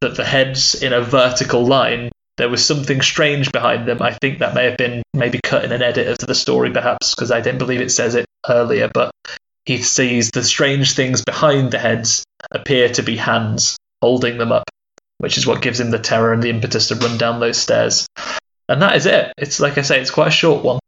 that 0.00 0.16
the 0.16 0.24
heads 0.24 0.74
in 0.74 0.92
a 0.92 1.00
vertical 1.00 1.66
line 1.66 2.10
there 2.36 2.48
was 2.48 2.64
something 2.64 3.00
strange 3.00 3.52
behind 3.52 3.86
them. 3.86 4.02
I 4.02 4.12
think 4.12 4.40
that 4.40 4.54
may 4.54 4.64
have 4.64 4.76
been 4.76 5.02
maybe 5.12 5.40
cut 5.42 5.64
in 5.64 5.72
an 5.72 5.82
edit 5.82 6.08
of 6.08 6.18
the 6.18 6.34
story, 6.34 6.70
perhaps, 6.70 7.14
because 7.14 7.30
I 7.30 7.40
didn't 7.40 7.58
believe 7.58 7.80
it 7.80 7.90
says 7.90 8.14
it 8.16 8.26
earlier. 8.48 8.90
But 8.92 9.12
he 9.66 9.82
sees 9.82 10.30
the 10.30 10.44
strange 10.44 10.94
things 10.94 11.22
behind 11.22 11.70
the 11.70 11.78
heads 11.78 12.24
appear 12.50 12.88
to 12.90 13.02
be 13.02 13.16
hands 13.16 13.76
holding 14.02 14.38
them 14.38 14.52
up, 14.52 14.64
which 15.18 15.38
is 15.38 15.46
what 15.46 15.62
gives 15.62 15.80
him 15.80 15.90
the 15.90 15.98
terror 15.98 16.32
and 16.32 16.42
the 16.42 16.50
impetus 16.50 16.88
to 16.88 16.94
run 16.96 17.16
down 17.16 17.40
those 17.40 17.56
stairs. 17.56 18.06
And 18.68 18.82
that 18.82 18.96
is 18.96 19.06
it. 19.06 19.32
It's 19.38 19.60
like 19.60 19.78
I 19.78 19.82
say, 19.82 20.00
it's 20.00 20.10
quite 20.10 20.28
a 20.28 20.32
short 20.32 20.64
one. 20.64 20.78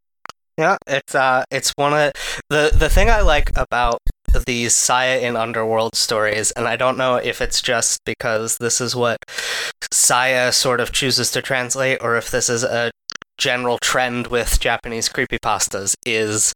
Yeah, 0.59 0.77
it's 0.87 1.15
uh, 1.15 1.45
it's 1.51 1.73
one 1.77 1.93
of 1.93 2.13
the 2.49 2.71
the 2.75 2.89
thing 2.89 3.11
I 3.11 3.21
like 3.21 3.51
about 3.57 3.99
these 4.47 4.75
Saya 4.75 5.19
in 5.21 5.37
Underworld 5.37 5.95
stories, 5.95 6.51
and 6.53 6.67
I 6.67 6.77
don't 6.77 6.97
know 6.97 7.17
if 7.17 7.43
it's 7.43 7.61
just 7.61 8.01
because 8.07 8.57
this 8.57 8.81
is 8.81 8.97
what 8.97 9.19
Saya 9.93 10.53
sort 10.53 10.81
of 10.81 10.93
chooses 10.93 11.31
to 11.33 11.43
translate, 11.43 11.99
or 12.01 12.17
if 12.17 12.31
this 12.31 12.49
is 12.49 12.65
a 12.65 12.91
general 13.37 13.77
trend 13.79 14.29
with 14.29 14.59
Japanese 14.59 15.11
creepypastas, 15.11 15.95
is 16.07 16.55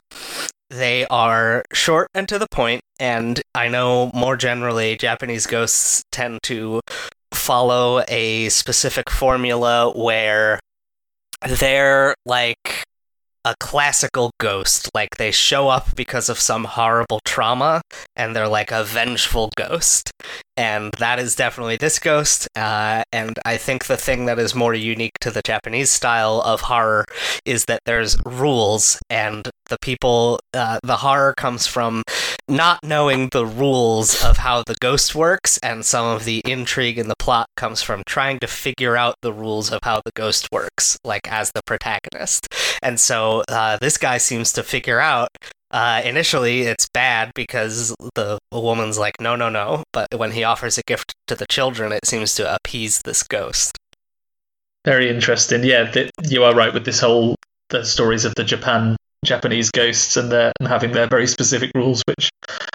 they 0.71 1.07
are 1.09 1.65
short 1.73 2.09
and 2.15 2.29
to 2.29 2.39
the 2.39 2.47
point, 2.50 2.83
and 2.99 3.41
I 3.55 3.69
know 3.69 4.11
more 4.15 4.37
generally 4.37 4.97
Japanese 4.97 5.47
ghosts 5.47 6.05
tend 6.12 6.43
to 6.45 6.81
follow 7.33 8.03
a 8.09 8.49
specific 8.49 9.11
formula 9.11 9.93
where 9.93 10.61
they're 11.47 12.15
like 12.25 12.85
a 13.45 13.55
classical 13.61 14.31
ghost. 14.39 14.91
Like 14.95 15.17
they 15.17 15.31
show 15.31 15.69
up 15.69 15.95
because 15.97 16.29
of 16.29 16.39
some 16.39 16.65
horrible 16.65 17.21
trauma 17.25 17.83
and 18.17 18.35
they're 18.35 18.49
like 18.49 18.71
a 18.71 18.85
vengeful 18.85 19.51
ghost. 19.57 20.11
And 20.57 20.93
that 20.99 21.19
is 21.19 21.35
definitely 21.35 21.77
this 21.77 21.99
ghost. 21.99 22.47
Uh, 22.55 23.03
and 23.13 23.39
I 23.47 23.57
think 23.57 23.87
the 23.87 23.97
thing 23.97 24.27
that 24.27 24.39
is 24.39 24.55
more 24.55 24.75
unique 24.75 25.19
to 25.21 25.31
the 25.31 25.41
Japanese 25.43 25.91
style 25.91 26.43
of 26.45 26.61
horror 26.63 27.07
is 27.47 27.65
that 27.65 27.81
there's 27.87 28.19
rules 28.27 28.99
and 29.09 29.49
the 29.71 29.79
people, 29.81 30.39
uh, 30.53 30.79
the 30.83 30.99
horror 30.99 31.33
comes 31.37 31.67
from 31.67 32.03
not 32.51 32.81
knowing 32.83 33.29
the 33.31 33.47
rules 33.47 34.23
of 34.25 34.39
how 34.39 34.63
the 34.67 34.75
ghost 34.81 35.15
works, 35.15 35.59
and 35.63 35.85
some 35.85 36.05
of 36.05 36.25
the 36.25 36.43
intrigue 36.45 36.99
in 36.99 37.07
the 37.07 37.15
plot 37.19 37.47
comes 37.57 37.81
from 37.81 38.03
trying 38.07 38.41
to 38.41 38.47
figure 38.49 38.97
out 38.97 39.15
the 39.23 39.33
rules 39.33 39.71
of 39.71 39.79
how 39.85 40.03
the 40.05 40.11
ghost 40.15 40.49
works, 40.51 40.99
like 41.05 41.31
as 41.31 41.53
the 41.53 41.63
protagonist. 41.65 42.49
And 42.83 42.99
so 42.99 43.30
uh, 43.49 43.79
this 43.81 43.97
guy 43.99 44.19
seems 44.19 44.53
to 44.55 44.63
figure 44.63 45.01
out. 45.01 45.29
Uh, 45.73 46.03
initially, 46.05 46.63
it's 46.63 46.89
bad 46.89 47.31
because 47.35 47.95
the 48.17 48.39
woman's 48.51 48.99
like, 48.99 49.15
no, 49.21 49.37
no, 49.37 49.49
no. 49.49 49.85
But 49.93 50.09
when 50.17 50.33
he 50.33 50.43
offers 50.43 50.77
a 50.79 50.83
gift 50.83 51.15
to 51.29 51.37
the 51.37 51.47
children, 51.47 51.93
it 51.93 52.05
seems 52.07 52.35
to 52.35 52.55
appease 52.55 53.03
this 53.05 53.23
ghost. 53.23 53.77
Very 54.85 55.09
interesting. 55.09 55.63
Yeah, 55.63 55.85
th- 55.91 56.11
you 56.29 56.43
are 56.43 56.55
right 56.55 56.75
with 56.75 56.85
this 56.85 57.01
whole 57.01 57.37
the 57.69 57.85
stories 57.85 58.25
of 58.25 58.35
the 58.35 58.43
Japan 58.43 58.97
Japanese 59.25 59.71
ghosts 59.71 60.17
and, 60.17 60.33
their, 60.33 60.51
and 60.59 60.67
having 60.69 60.93
their 60.93 61.07
very 61.07 61.27
specific 61.27 61.71
rules, 61.75 62.03
which, 62.09 62.31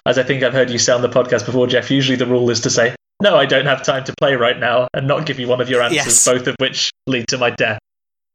as 0.06 0.16
I 0.16 0.22
think 0.22 0.42
I've 0.42 0.52
heard 0.54 0.70
you 0.70 0.78
say 0.78 0.92
on 0.92 1.02
the 1.02 1.08
podcast 1.08 1.44
before, 1.44 1.66
Jeff, 1.66 1.90
usually 1.90 2.16
the 2.16 2.24
rule 2.26 2.48
is 2.50 2.60
to 2.60 2.70
say, 2.70 2.94
no, 3.20 3.36
I 3.36 3.46
don't 3.46 3.66
have 3.66 3.82
time 3.82 4.04
to 4.04 4.14
play 4.20 4.36
right 4.36 4.58
now, 4.58 4.88
and 4.94 5.08
not 5.08 5.26
give 5.26 5.40
you 5.40 5.48
one 5.48 5.60
of 5.60 5.68
your 5.68 5.82
answers, 5.82 5.96
Yes. 5.96 6.24
both 6.24 6.46
of 6.46 6.54
which 6.60 6.90
lead 7.06 7.26
to 7.28 7.38
my 7.38 7.50
death. 7.50 7.78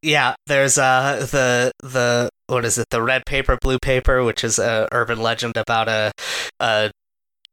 Yeah, 0.01 0.33
there's 0.47 0.77
uh 0.77 1.27
the 1.31 1.71
the 1.83 2.29
what 2.47 2.65
is 2.65 2.77
it? 2.77 2.87
The 2.89 3.01
red 3.01 3.25
paper, 3.25 3.57
blue 3.61 3.77
paper, 3.79 4.23
which 4.23 4.43
is 4.43 4.57
a 4.57 4.87
urban 4.91 5.19
legend 5.21 5.57
about 5.57 5.87
a 5.87 6.11
a 6.59 6.91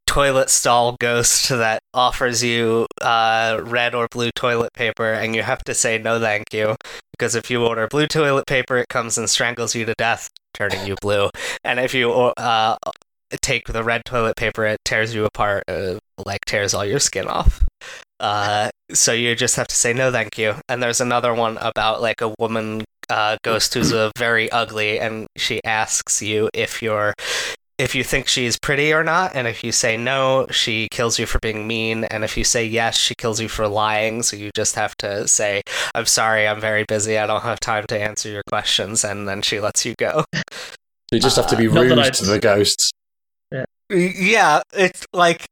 toilet 0.06 0.48
stall 0.48 0.96
ghost 0.98 1.50
that 1.50 1.80
offers 1.92 2.42
you 2.42 2.86
uh 3.02 3.60
red 3.62 3.94
or 3.94 4.08
blue 4.10 4.30
toilet 4.34 4.72
paper, 4.72 5.12
and 5.12 5.36
you 5.36 5.42
have 5.42 5.62
to 5.64 5.74
say 5.74 5.98
no, 5.98 6.18
thank 6.18 6.54
you, 6.54 6.74
because 7.12 7.34
if 7.34 7.50
you 7.50 7.66
order 7.66 7.86
blue 7.86 8.06
toilet 8.06 8.46
paper, 8.46 8.78
it 8.78 8.88
comes 8.88 9.18
and 9.18 9.28
strangles 9.28 9.74
you 9.74 9.84
to 9.84 9.94
death, 9.98 10.30
turning 10.54 10.86
you 10.86 10.96
blue, 11.02 11.28
and 11.64 11.78
if 11.78 11.92
you 11.92 12.10
uh 12.12 12.76
take 13.42 13.66
the 13.66 13.84
red 13.84 14.02
toilet 14.06 14.36
paper, 14.36 14.64
it 14.64 14.78
tears 14.86 15.14
you 15.14 15.26
apart, 15.26 15.64
uh, 15.68 15.98
like 16.24 16.46
tears 16.46 16.72
all 16.72 16.84
your 16.86 16.98
skin 16.98 17.28
off. 17.28 17.62
Uh, 18.20 18.70
so 18.92 19.12
you 19.12 19.34
just 19.34 19.56
have 19.56 19.68
to 19.68 19.74
say 19.74 19.92
no, 19.92 20.10
thank 20.10 20.38
you. 20.38 20.54
And 20.68 20.82
there's 20.82 21.00
another 21.00 21.34
one 21.34 21.58
about 21.60 22.00
like 22.02 22.20
a 22.20 22.34
woman 22.38 22.84
uh, 23.08 23.36
ghost 23.42 23.74
who's 23.74 23.92
a 23.92 24.10
very 24.18 24.50
ugly, 24.50 24.98
and 24.98 25.26
she 25.36 25.60
asks 25.64 26.20
you 26.20 26.50
if 26.52 26.82
you're 26.82 27.14
if 27.78 27.94
you 27.94 28.02
think 28.02 28.26
she's 28.26 28.58
pretty 28.58 28.92
or 28.92 29.04
not. 29.04 29.36
And 29.36 29.46
if 29.46 29.62
you 29.62 29.70
say 29.70 29.96
no, 29.96 30.48
she 30.50 30.88
kills 30.90 31.18
you 31.18 31.26
for 31.26 31.38
being 31.38 31.66
mean. 31.66 32.04
And 32.04 32.24
if 32.24 32.36
you 32.36 32.42
say 32.42 32.66
yes, 32.66 32.96
she 32.96 33.14
kills 33.14 33.40
you 33.40 33.48
for 33.48 33.68
lying. 33.68 34.24
So 34.24 34.36
you 34.36 34.50
just 34.54 34.74
have 34.74 34.96
to 34.96 35.28
say, 35.28 35.62
"I'm 35.94 36.06
sorry, 36.06 36.48
I'm 36.48 36.60
very 36.60 36.84
busy. 36.88 37.18
I 37.18 37.26
don't 37.26 37.42
have 37.42 37.60
time 37.60 37.86
to 37.88 37.98
answer 37.98 38.28
your 38.28 38.42
questions," 38.48 39.04
and 39.04 39.28
then 39.28 39.42
she 39.42 39.60
lets 39.60 39.86
you 39.86 39.94
go. 39.96 40.24
You 41.12 41.20
just 41.20 41.36
have 41.36 41.46
to 41.48 41.56
be 41.56 41.68
Uh, 41.68 41.72
rude 41.72 42.14
to 42.14 42.24
the 42.24 42.38
ghosts. 42.40 42.90
Yeah, 43.90 44.60
it's 44.74 45.06
like 45.14 45.46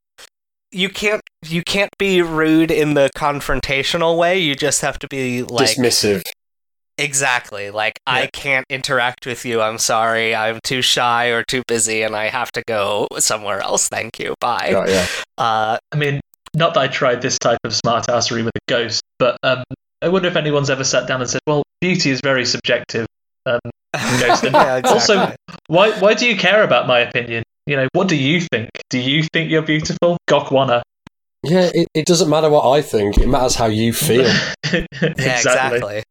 you 0.77 0.89
can't 0.89 1.23
you 1.45 1.63
can't 1.63 1.91
be 1.99 2.23
rude 2.23 2.71
in 2.71 2.95
the 2.95 3.11
confrontational 3.17 4.19
way. 4.19 4.39
You 4.39 4.55
just 4.55 4.81
have 4.83 4.99
to 5.01 5.09
be 5.09 5.43
like 5.43 5.71
Dismissive. 5.77 6.23
exactly 6.99 7.71
like 7.71 7.99
Yeah. 8.07 8.15
I 8.15 8.27
can't 8.33 8.67
interact 8.69 9.27
with 9.27 9.45
you. 9.45 9.61
I'm 9.61 9.79
sorry. 9.79 10.35
I'm 10.35 10.61
too 10.63 10.83
shy 10.83 11.27
or 11.29 11.43
too 11.43 11.63
busy, 11.67 12.03
and 12.03 12.15
I 12.15 12.29
have 12.29 12.53
to 12.53 12.63
go 12.67 13.09
somewhere 13.19 13.61
else. 13.61 13.89
Thank 13.89 14.19
you. 14.19 14.35
Bye. 14.41 14.73
Right, 14.75 14.89
yeah. 14.91 15.07
Uh, 15.39 15.79
I 15.93 15.97
mean, 15.97 16.21
not 16.55 16.75
that 16.75 16.81
I 16.81 16.89
tried 16.89 17.23
this 17.23 17.39
type 17.39 17.59
of 17.65 17.75
smart 17.75 18.07
assery 18.07 18.45
with 18.45 18.55
a 18.57 18.61
ghost, 18.69 19.03
but 19.19 19.37
um, 19.43 19.63
I 20.03 20.09
wonder 20.09 20.29
if 20.29 20.37
anyone's 20.37 20.71
ever 20.71 20.85
sat 20.85 21.07
down 21.09 21.21
and 21.21 21.29
said, 21.31 21.41
well, 21.47 21.63
beauty 21.81 22.11
is 22.11 22.21
very 22.23 22.45
subjective. 22.47 23.07
Um, 23.47 23.61
Ghost 23.95 24.43
yeah, 24.45 24.77
exactly. 24.77 24.91
Also- 24.91 25.35
why, 25.69 25.99
why 26.01 26.15
do 26.15 26.29
you 26.29 26.37
care 26.37 26.63
about 26.63 26.87
my 26.87 27.01
opinion? 27.01 27.43
You 27.67 27.77
know, 27.77 27.89
what 27.93 28.09
do 28.09 28.17
you 28.17 28.41
think? 28.41 28.71
Do 28.91 28.99
you 28.99 29.25
think 29.33 29.51
you're 29.51 29.63
beautiful? 29.63 30.17
Gokwana. 30.29 30.83
Yeah, 31.43 31.71
it, 31.75 31.89
it 31.95 32.07
doesn't 32.07 32.29
matter 32.31 32.49
what 32.51 32.69
I 32.71 32.83
think, 32.83 33.19
it 33.19 33.27
matters 33.29 33.55
how 33.55 33.67
you 33.67 33.93
feel. 33.93 34.25
yeah, 34.73 34.85
exactly. 35.01 36.03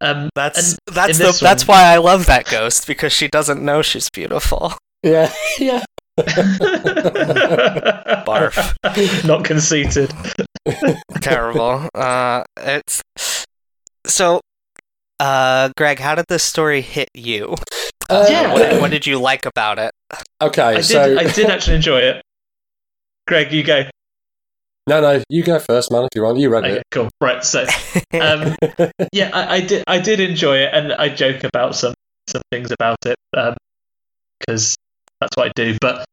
Um, 0.00 0.28
That's 0.34 0.58
And 0.72 0.78
that's 0.94 1.18
the 1.18 1.38
that's 1.40 1.66
one- 1.66 1.76
why 1.76 1.82
I 1.84 1.96
love 1.98 2.26
that 2.26 2.44
ghost 2.46 2.86
because 2.86 3.12
she 3.12 3.28
doesn't 3.28 3.64
know 3.64 3.82
she's 3.82 4.10
beautiful. 4.10 4.74
yeah, 5.02 5.32
yeah. 5.58 5.82
Barf. 8.26 9.24
Not 9.26 9.44
conceited. 9.44 10.12
terrible. 11.20 11.88
Uh, 11.94 12.44
it's 12.58 13.02
so. 14.06 14.40
Uh, 15.20 15.70
Greg, 15.76 16.00
how 16.00 16.14
did 16.14 16.26
this 16.28 16.42
story 16.42 16.80
hit 16.80 17.08
you? 17.14 17.54
Uh, 18.10 18.26
Yeah. 18.28 18.52
What, 18.52 18.80
what 18.80 18.90
did 18.90 19.06
you 19.06 19.18
like 19.18 19.46
about 19.46 19.78
it? 19.78 19.92
Okay, 20.40 20.62
I 20.62 20.74
did. 20.76 20.84
so 20.84 21.16
I 21.18 21.24
did 21.30 21.46
actually 21.50 21.76
enjoy 21.76 21.98
it. 21.98 22.22
Greg, 23.26 23.52
you 23.52 23.62
go. 23.62 23.84
no, 24.86 25.00
no, 25.00 25.22
you 25.28 25.42
go 25.42 25.58
first, 25.58 25.90
man. 25.90 26.04
If 26.04 26.10
you 26.14 26.22
want, 26.22 26.38
you 26.38 26.50
read 26.50 26.64
Okay, 26.64 26.82
cool. 26.90 27.08
Right. 27.20 27.42
So, 27.42 27.62
um, 28.20 28.54
yeah, 29.12 29.30
I, 29.32 29.56
I 29.56 29.60
did. 29.60 29.84
I 29.86 29.98
did 29.98 30.20
enjoy 30.20 30.58
it, 30.58 30.70
and 30.74 30.92
I 30.92 31.08
joke 31.08 31.44
about 31.44 31.74
some 31.74 31.94
some 32.28 32.42
things 32.50 32.70
about 32.70 32.98
it 33.06 33.16
because 34.38 34.76
that's 35.20 35.36
what 35.36 35.48
I 35.48 35.52
do. 35.54 35.76
But 35.80 36.04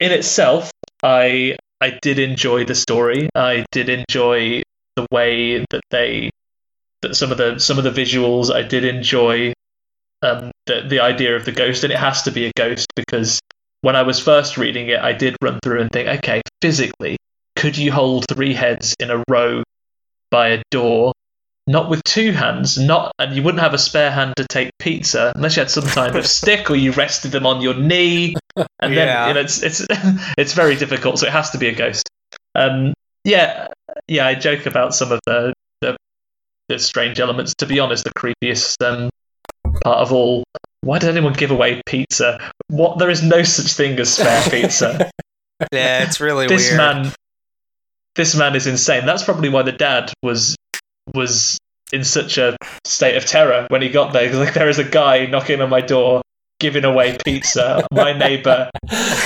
in 0.00 0.10
itself, 0.12 0.70
I 1.02 1.56
I 1.80 1.98
did 2.00 2.18
enjoy 2.18 2.64
the 2.64 2.74
story. 2.74 3.28
I 3.34 3.66
did 3.72 3.88
enjoy 3.90 4.62
the 4.96 5.06
way 5.12 5.64
that 5.70 5.82
they 5.90 6.30
that 7.02 7.14
some 7.14 7.30
of 7.30 7.38
the 7.38 7.58
some 7.58 7.76
of 7.78 7.84
the 7.84 7.90
visuals. 7.90 8.50
I 8.52 8.62
did 8.62 8.84
enjoy 8.84 9.52
um, 10.22 10.50
the 10.68 10.86
the 10.88 11.00
idea 11.00 11.34
of 11.34 11.44
the 11.44 11.52
ghost, 11.52 11.82
and 11.82 11.92
it 11.92 11.98
has 11.98 12.22
to 12.22 12.30
be 12.30 12.46
a 12.46 12.52
ghost 12.56 12.86
because 12.94 13.40
when 13.80 13.96
I 13.96 14.02
was 14.02 14.20
first 14.20 14.56
reading 14.56 14.88
it, 14.88 15.00
I 15.00 15.12
did 15.12 15.36
run 15.42 15.58
through 15.62 15.80
and 15.80 15.90
think, 15.90 16.08
okay, 16.18 16.42
physically, 16.62 17.16
could 17.56 17.76
you 17.76 17.90
hold 17.92 18.26
three 18.28 18.54
heads 18.54 18.94
in 19.00 19.10
a 19.10 19.22
row 19.28 19.62
by 20.30 20.48
a 20.50 20.62
door? 20.70 21.12
Not 21.66 21.90
with 21.90 22.02
two 22.04 22.32
hands, 22.32 22.78
not, 22.78 23.12
and 23.18 23.36
you 23.36 23.42
wouldn't 23.42 23.60
have 23.62 23.74
a 23.74 23.78
spare 23.78 24.10
hand 24.10 24.34
to 24.36 24.46
take 24.48 24.70
pizza 24.78 25.32
unless 25.36 25.54
you 25.56 25.60
had 25.60 25.70
some 25.70 25.84
kind 25.84 26.16
of 26.16 26.26
stick 26.38 26.70
or 26.70 26.76
you 26.76 26.92
rested 26.92 27.30
them 27.30 27.44
on 27.44 27.60
your 27.60 27.74
knee, 27.74 28.36
and 28.56 28.66
then 28.96 29.08
Yeah. 29.08 29.28
you 29.28 29.34
know, 29.34 29.40
it's 29.40 29.62
it's 29.62 29.84
it's 30.38 30.54
very 30.54 30.76
difficult. 30.76 31.18
So 31.18 31.26
it 31.26 31.32
has 31.32 31.50
to 31.50 31.58
be 31.58 31.68
a 31.68 31.74
ghost. 31.74 32.08
Um, 32.54 32.94
yeah, 33.24 33.68
yeah. 34.06 34.26
I 34.26 34.34
joke 34.34 34.64
about 34.64 34.94
some 34.94 35.12
of 35.12 35.20
the 35.26 35.52
the, 35.82 35.96
the 36.68 36.78
strange 36.78 37.20
elements. 37.20 37.54
To 37.58 37.66
be 37.66 37.80
honest, 37.80 38.04
the 38.04 38.14
creepiest 38.14 38.82
um, 38.82 39.10
part 39.84 39.98
of 39.98 40.12
all. 40.12 40.44
Why 40.88 40.98
did 40.98 41.10
anyone 41.10 41.34
give 41.34 41.50
away 41.50 41.82
pizza? 41.84 42.40
What? 42.68 42.98
There 42.98 43.10
is 43.10 43.22
no 43.22 43.42
such 43.42 43.74
thing 43.74 44.00
as 44.00 44.14
spare 44.14 44.42
pizza. 44.48 45.10
yeah, 45.70 46.04
it's 46.04 46.18
really 46.18 46.46
this 46.46 46.70
weird. 46.70 46.78
man, 46.78 47.12
this 48.14 48.34
man 48.34 48.56
is 48.56 48.66
insane. 48.66 49.04
That's 49.04 49.22
probably 49.22 49.50
why 49.50 49.64
the 49.64 49.72
dad 49.72 50.10
was 50.22 50.56
was 51.12 51.58
in 51.92 52.04
such 52.04 52.38
a 52.38 52.56
state 52.84 53.18
of 53.18 53.26
terror 53.26 53.66
when 53.68 53.82
he 53.82 53.90
got 53.90 54.14
there. 54.14 54.32
like 54.32 54.54
there 54.54 54.70
is 54.70 54.78
a 54.78 54.84
guy 54.84 55.26
knocking 55.26 55.60
on 55.60 55.68
my 55.68 55.82
door, 55.82 56.22
giving 56.60 56.84
away 56.84 57.16
pizza. 57.24 57.86
my 57.92 58.12
neighbor 58.12 58.70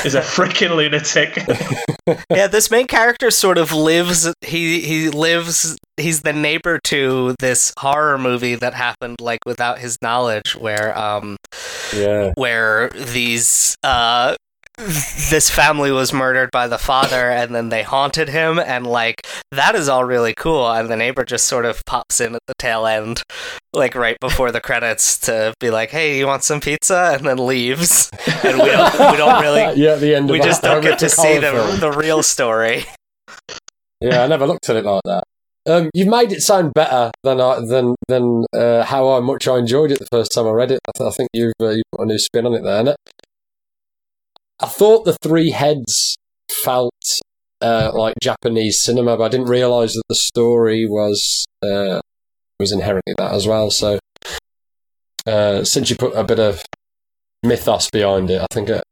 is 0.05 0.15
a 0.15 0.21
freaking 0.35 0.77
lunatic. 0.77 1.37
yeah, 2.31 2.47
this 2.47 2.71
main 2.71 2.87
character 2.87 3.31
sort 3.31 3.59
of 3.59 3.73
lives. 3.73 4.33
He 4.41 4.81
he 4.81 5.09
lives. 5.11 5.77
He's 5.97 6.23
the 6.23 6.33
neighbor 6.33 6.79
to 6.85 7.35
this 7.39 7.73
horror 7.79 8.19
movie 8.19 8.55
that 8.57 8.75
happened 8.75 9.17
like 9.21 9.41
without 9.47 9.79
his 9.79 9.99
knowledge, 10.03 10.57
where 10.57 10.97
um 10.99 11.37
Yeah. 11.95 12.33
where 12.37 12.91
these 12.91 13.77
uh 13.83 14.37
this 14.79 15.51
family 15.51 15.93
was 15.93 16.13
murdered 16.13 16.51
by 16.51 16.67
the 16.67 16.79
father 16.79 17.31
and 17.31 17.55
then 17.55 17.69
they 17.69 17.83
haunted 17.83 18.29
him 18.29 18.59
and 18.59 18.87
like 18.87 19.27
that 19.51 19.75
is 19.75 19.89
all 19.89 20.05
really 20.05 20.33
cool 20.35 20.71
and 20.71 20.89
the 20.89 20.97
neighbor 20.97 21.25
just 21.25 21.47
sort 21.47 21.67
of 21.67 21.85
pops 21.85 22.21
in 22.21 22.35
at 22.35 22.41
the 22.47 22.55
tail 22.59 22.87
end 22.87 23.23
like 23.75 23.95
right 23.95 24.19
before 24.21 24.51
the 24.51 24.61
credits 24.61 25.19
to 25.19 25.53
be 25.61 25.71
like 25.71 25.91
hey 25.91 26.19
you 26.19 26.27
want 26.27 26.43
some 26.43 26.59
pizza 26.59 27.13
and 27.15 27.27
then 27.27 27.37
leaves 27.37 28.11
and 28.45 28.59
we 28.59 28.65
don't 28.65 28.93
we 28.95 29.17
don't 29.19 29.43
really 29.43 29.61
yeah, 29.81 29.95
the 29.95 30.15
end 30.15 30.31
of 30.31 30.33
we 30.33 30.41
just 30.41 30.63
don't 30.63 30.83
get 30.83 30.99
to 30.99 31.09
see 31.09 31.35
the 31.35 31.51
film. 31.51 31.81
the 31.81 31.93
real 31.93 32.23
story 32.23 32.85
Yeah, 34.01 34.25
I 34.25 34.27
never 34.27 34.47
looked 34.47 34.69
at 34.69 34.77
it 34.77 34.85
like 34.85 35.03
that. 35.05 35.23
Um, 35.65 35.91
you've 35.95 36.09
made 36.09 36.33
it 36.33 36.41
sound 36.41 36.75
better 36.75 37.13
than 37.23 37.41
I, 37.41 37.61
than 37.65 37.95
than 38.09 38.45
uh, 38.53 38.83
how 38.83 39.13
I 39.13 39.21
much 39.21 39.47
I 39.47 39.59
enjoyed 39.59 39.93
it 39.93 40.01
the 40.01 40.09
first 40.11 40.33
time 40.33 40.49
I 40.49 40.51
read 40.51 40.73
it. 40.73 40.81
I, 40.89 40.93
th- 40.99 41.09
I 41.09 41.13
think 41.13 41.29
you've 41.33 41.53
uh, 41.63 41.69
you 41.69 41.83
put 41.93 42.03
a 42.03 42.07
new 42.07 42.19
spin 42.19 42.47
on 42.47 42.55
it 42.55 42.65
there. 42.65 42.83
innit? 42.83 42.95
I 44.63 44.69
thought 44.69 45.05
the 45.05 45.17
three 45.23 45.51
heads 45.51 46.17
felt 46.63 46.95
uh, 47.61 47.91
like 47.95 48.15
Japanese 48.23 48.83
cinema, 48.83 49.17
but 49.17 49.25
I 49.25 49.29
didn't 49.29 49.49
realise 49.49 49.95
that 49.95 50.03
the 50.09 50.15
story 50.15 50.87
was 50.87 51.45
uh, 51.65 52.01
was 52.61 52.73
inherently 52.73 53.15
that 53.19 53.33
as 53.33 53.47
well. 53.47 53.71
So, 53.71 53.99
uh, 55.27 55.65
since 55.65 55.91
you 55.91 55.97
put 55.97 56.15
a 56.15 56.25
bit 56.25 56.39
of 56.39 56.63
mythos 57.43 57.91
behind 57.91 58.31
it, 58.31 58.41
I 58.41 58.47
think 58.53 58.69
it, 58.69 58.85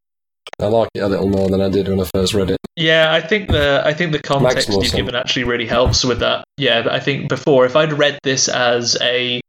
I 0.60 0.66
like 0.66 0.88
it 0.94 1.00
a 1.00 1.08
little 1.08 1.28
more 1.28 1.48
than 1.48 1.60
I 1.60 1.68
did 1.68 1.88
when 1.88 2.00
I 2.00 2.04
first 2.14 2.34
read 2.34 2.50
it. 2.50 2.58
Yeah, 2.76 3.12
I 3.12 3.20
think 3.20 3.48
the 3.48 3.82
I 3.84 3.92
think 3.94 4.12
the 4.12 4.20
context 4.20 4.68
you've 4.68 4.82
sense. 4.82 4.94
given 4.94 5.14
actually 5.14 5.44
really 5.44 5.66
helps 5.66 6.04
with 6.04 6.20
that. 6.20 6.44
Yeah, 6.56 6.86
I 6.90 6.98
think 6.98 7.28
before 7.28 7.64
if 7.66 7.76
I'd 7.76 7.92
read 7.92 8.18
this 8.24 8.48
as 8.48 8.96
a 9.00 9.40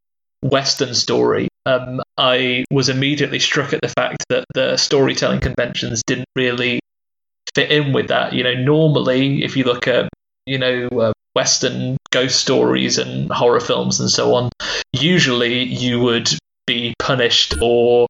Western 0.43 0.93
story, 0.93 1.47
um, 1.65 2.01
I 2.17 2.65
was 2.71 2.89
immediately 2.89 3.39
struck 3.39 3.73
at 3.73 3.81
the 3.81 3.89
fact 3.89 4.25
that 4.29 4.45
the 4.53 4.77
storytelling 4.77 5.39
conventions 5.39 6.01
didn't 6.05 6.27
really 6.35 6.79
fit 7.53 7.71
in 7.71 7.93
with 7.93 8.07
that. 8.07 8.33
You 8.33 8.43
know, 8.43 8.55
normally 8.55 9.43
if 9.43 9.55
you 9.55 9.63
look 9.63 9.87
at 9.87 10.09
you 10.45 10.57
know 10.57 10.87
uh, 10.87 11.13
Western 11.35 11.97
ghost 12.11 12.41
stories 12.41 12.97
and 12.97 13.31
horror 13.31 13.59
films 13.59 13.99
and 13.99 14.09
so 14.09 14.33
on, 14.35 14.49
usually 14.93 15.63
you 15.63 15.99
would 15.99 16.29
be 16.65 16.93
punished 16.99 17.55
or 17.61 18.07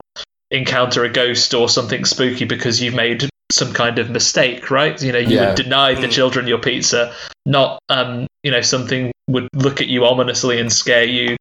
encounter 0.52 1.04
a 1.04 1.10
ghost 1.10 1.54
or 1.54 1.70
something 1.70 2.04
spooky 2.06 2.46
because 2.46 2.82
you've 2.82 2.94
made 2.96 3.30
some 3.52 3.74
kind 3.74 4.00
of 4.00 4.10
mistake, 4.10 4.72
right? 4.72 5.02
You 5.02 5.12
know, 5.12 5.20
you 5.20 5.36
Yeah. 5.38 5.48
would 5.48 5.56
deny 5.56 5.94
the 5.94 6.08
Mm. 6.08 6.12
children 6.12 6.48
your 6.48 6.58
pizza, 6.60 7.14
not 7.46 7.80
um, 7.90 8.28
you 8.44 8.52
know, 8.52 8.62
something 8.62 9.12
would 9.28 9.48
look 9.54 9.82
at 9.82 9.88
you 9.88 10.06
ominously 10.06 10.60
and 10.60 10.72
scare 10.72 11.04
you 11.06 11.36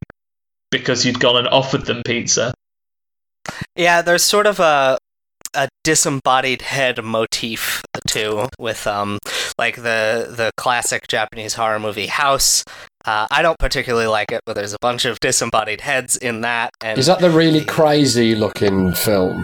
because 0.71 1.05
you'd 1.05 1.21
gone 1.21 1.37
and 1.37 1.49
offered 1.49 1.87
them 1.87 2.03
pizza. 2.05 2.55
Yeah, 3.77 4.03
there's 4.03 4.23
sort 4.23 4.47
of 4.47 4.61
a 4.61 4.99
a 5.53 5.69
disembodied 5.83 6.63
head 6.63 7.03
motif 7.03 7.83
too, 8.07 8.49
with 8.59 8.87
um 8.87 9.19
like 9.59 9.77
the 9.77 10.33
the 10.37 10.51
classic 10.57 11.09
Japanese 11.09 11.55
horror 11.55 11.79
movie 11.81 12.07
House. 12.07 12.65
Uh, 13.05 13.27
I 13.31 13.41
don't 13.43 13.59
particularly 13.59 14.07
like 14.07 14.31
it, 14.31 14.43
but 14.45 14.55
there's 14.55 14.75
a 14.75 14.79
bunch 14.81 15.07
of 15.07 15.19
disembodied 15.21 15.81
heads 15.81 16.17
in 16.17 16.43
that, 16.43 16.71
and 16.83 16.99
Is 16.99 17.07
that 17.07 17.21
the 17.21 17.31
really 17.31 17.65
crazy 17.65 18.35
looking 18.35 18.93
film? 18.93 19.43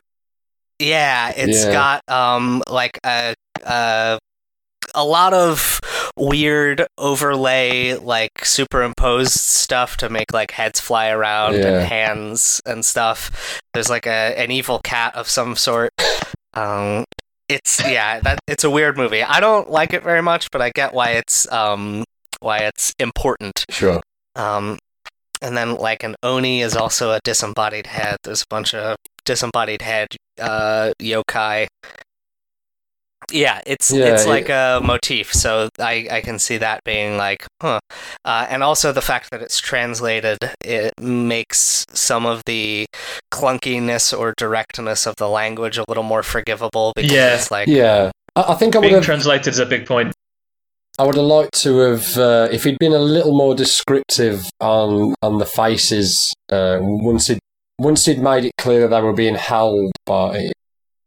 yeah, 0.78 1.32
it's 1.34 1.64
Yeah. 1.64 1.72
got 1.72 2.02
um 2.08 2.62
like 2.68 2.98
a 3.04 3.34
a 3.64 4.18
a 4.94 5.04
lot 5.04 5.32
of 5.34 5.75
weird 6.16 6.86
overlay 6.98 7.94
like 7.94 8.44
superimposed 8.44 9.32
stuff 9.32 9.96
to 9.98 10.08
make 10.08 10.32
like 10.32 10.50
heads 10.50 10.80
fly 10.80 11.08
around 11.08 11.54
Yeah. 11.54 11.66
and 11.80 11.86
hands 11.86 12.60
and 12.64 12.84
stuff 12.84 13.60
there's 13.74 13.90
like 13.90 14.06
a 14.06 14.34
an 14.38 14.50
evil 14.50 14.80
cat 14.82 15.14
of 15.14 15.28
some 15.28 15.56
sort 15.56 15.90
um 16.54 17.04
it's 17.48 17.80
yeah 17.86 18.20
that 18.20 18.38
it's 18.48 18.64
a 18.64 18.70
weird 18.70 18.96
movie 18.96 19.22
i 19.22 19.40
don't 19.40 19.70
like 19.70 19.92
it 19.92 20.02
very 20.02 20.22
much 20.22 20.50
but 20.50 20.62
i 20.62 20.70
get 20.74 20.94
why 20.94 21.10
it's 21.10 21.50
um 21.52 22.02
why 22.40 22.58
it's 22.58 22.94
important 22.98 23.64
Sure. 23.70 24.00
um, 24.36 24.78
and 25.42 25.56
then 25.56 25.74
like 25.76 26.02
an 26.02 26.14
oni 26.22 26.62
is 26.62 26.74
also 26.76 27.12
a 27.12 27.20
disembodied 27.24 27.86
head. 27.86 28.16
There's 28.24 28.40
a 28.42 28.46
bunch 28.48 28.74
of 28.74 28.96
disembodied 29.26 29.82
head 29.82 30.08
uh, 30.40 30.92
yokai. 31.00 31.66
Yeah, 33.32 33.60
it's 33.66 33.90
Yeah, 33.90 34.06
it's 34.14 34.24
it- 34.24 34.28
like 34.28 34.48
a 34.48 34.80
motif, 34.82 35.32
so 35.32 35.68
I, 35.78 36.06
I 36.10 36.20
can 36.20 36.38
see 36.38 36.58
that 36.58 36.84
being 36.84 37.16
like, 37.16 37.46
huh. 37.60 37.80
Uh, 38.24 38.46
and 38.48 38.62
also 38.62 38.92
the 38.92 39.02
fact 39.02 39.30
that 39.30 39.42
it's 39.42 39.58
translated, 39.58 40.38
it 40.64 40.92
makes 41.00 41.84
some 41.92 42.26
of 42.26 42.42
the 42.46 42.86
clunkiness 43.32 44.16
or 44.16 44.34
directness 44.36 45.06
of 45.06 45.16
the 45.16 45.28
language 45.28 45.78
a 45.78 45.84
little 45.88 46.02
more 46.04 46.22
forgivable 46.22 46.92
because 46.96 47.12
Yeah. 47.12 47.34
it's 47.34 47.50
like, 47.50 47.68
Yeah. 47.68 48.10
I, 48.36 48.52
I 48.52 48.54
think 48.54 48.74
I 48.74 48.78
would 48.78 48.82
Being 48.84 48.94
have. 48.94 49.04
translated 49.04 49.48
is 49.48 49.58
a 49.58 49.66
big 49.66 49.86
point. 49.86 50.12
I 50.98 51.02
would 51.04 51.16
have 51.16 51.24
liked 51.26 51.54
to 51.62 51.76
have 51.78 52.16
uh, 52.16 52.48
if 52.50 52.64
he'd 52.64 52.78
been 52.78 52.94
a 52.94 52.98
little 52.98 53.36
more 53.36 53.54
descriptive 53.54 54.48
on 54.60 55.14
on 55.20 55.36
the 55.38 55.44
faces. 55.44 56.16
Uh, 56.50 56.78
once 56.80 57.26
he 57.26 57.38
once 57.78 58.06
he'd 58.06 58.18
made 58.18 58.46
it 58.46 58.52
clear 58.56 58.80
that 58.88 58.96
they 58.96 59.02
were 59.02 59.12
being 59.12 59.34
held 59.34 59.92
by 60.06 60.50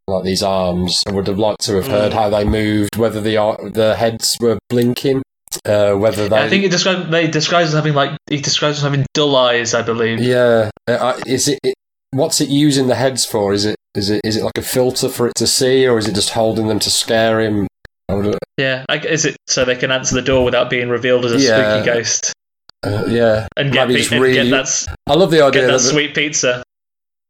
like 0.10 0.24
these 0.24 0.43
arms, 0.43 1.02
I 1.08 1.12
would 1.12 1.28
have 1.28 1.39
liked 1.39 1.62
to 1.65 1.76
have 1.76 1.88
heard 1.88 2.12
Mm. 2.12 2.15
how 2.15 2.30
they 2.30 2.43
moved, 2.43 2.95
whether 2.98 3.22
the 3.22 3.36
the 3.74 3.95
heads 3.95 4.36
were 4.41 4.58
blinking, 4.69 5.22
uh, 5.65 5.93
whether 5.93 6.28
they. 6.28 6.36
I 6.38 6.50
think 6.50 6.63
it 6.63 6.72
describes 6.72 7.10
they 7.10 7.28
describes 7.28 7.69
as 7.69 7.74
having 7.76 7.93
like 7.93 8.17
he 8.30 8.38
describes 8.41 8.78
as 8.78 8.84
having 8.84 9.06
dull 9.13 9.36
eyes, 9.36 9.74
I 9.74 9.82
believe. 9.82 10.19
Yeah, 10.22 10.69
uh, 10.88 11.19
is 11.26 11.48
it, 11.48 11.60
it? 11.63 11.76
What's 12.12 12.41
it 12.41 12.50
using 12.50 12.88
the 12.88 12.95
heads 12.95 13.26
for? 13.26 13.54
Is 13.54 13.65
it 13.65 13.76
is 13.95 14.10
it 14.10 14.22
is 14.24 14.36
it 14.36 14.43
like 14.43 14.58
a 14.58 14.62
filter 14.63 15.10
for 15.10 15.28
it 15.28 15.34
to 15.36 15.48
see, 15.48 15.88
or 15.88 15.98
is 15.98 16.08
it 16.08 16.15
just 16.15 16.32
holding 16.32 16.67
them 16.67 16.80
to 16.80 16.89
scare 16.89 17.39
him? 17.39 17.67
I 18.10 18.15
would, 18.15 18.38
Yeah, 18.58 18.86
is 18.89 19.26
it 19.26 19.38
so 19.48 19.63
they 19.65 19.76
can 19.76 19.91
answer 19.91 20.15
the 20.15 20.24
door 20.24 20.43
without 20.43 20.69
being 20.72 20.89
revealed 20.89 21.26
as 21.26 21.34
a 21.34 21.38
Yeah. 21.39 21.74
spooky 21.84 21.86
ghost 21.86 22.34
uh, 22.84 23.06
yeah, 23.08 23.48
and 23.56 23.72
get, 23.72 23.88
Maybe 23.88 24.02
and 24.02 24.12
really- 24.22 24.34
get 24.34 24.50
that 24.50 24.95
I 25.06 25.13
love 25.13 25.30
the 25.30 25.38
get 25.52 25.62
that 25.67 25.74
that, 25.74 25.80
sweet 25.80 26.15
pizza? 26.15 26.63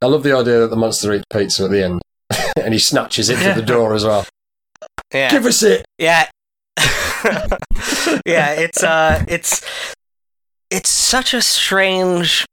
I 0.01 0.05
love 0.05 0.23
the 0.23 0.31
idea 0.31 0.59
that 0.59 0.69
the 0.69 0.77
monster 0.77 1.13
eats 1.13 1.25
pizza 1.33 1.65
at 1.65 1.71
the 1.71 1.83
end, 1.83 2.01
and 2.61 2.73
he 2.73 2.79
snatches 2.79 3.29
it 3.29 3.37
to 3.43 3.59
the 3.59 3.65
door 3.65 3.93
as 3.93 4.05
well. 4.05 4.25
yeah, 5.13 5.29
Give 5.29 5.45
us 5.45 5.63
it. 5.63 5.85
Yeah. 5.97 6.27
yeah, 8.25 8.51
it's 8.53 8.81
uh 8.83 9.23
it's 9.27 9.65
it's 10.71 10.89
such 10.89 11.33
a 11.33 11.41
strange 11.41 12.45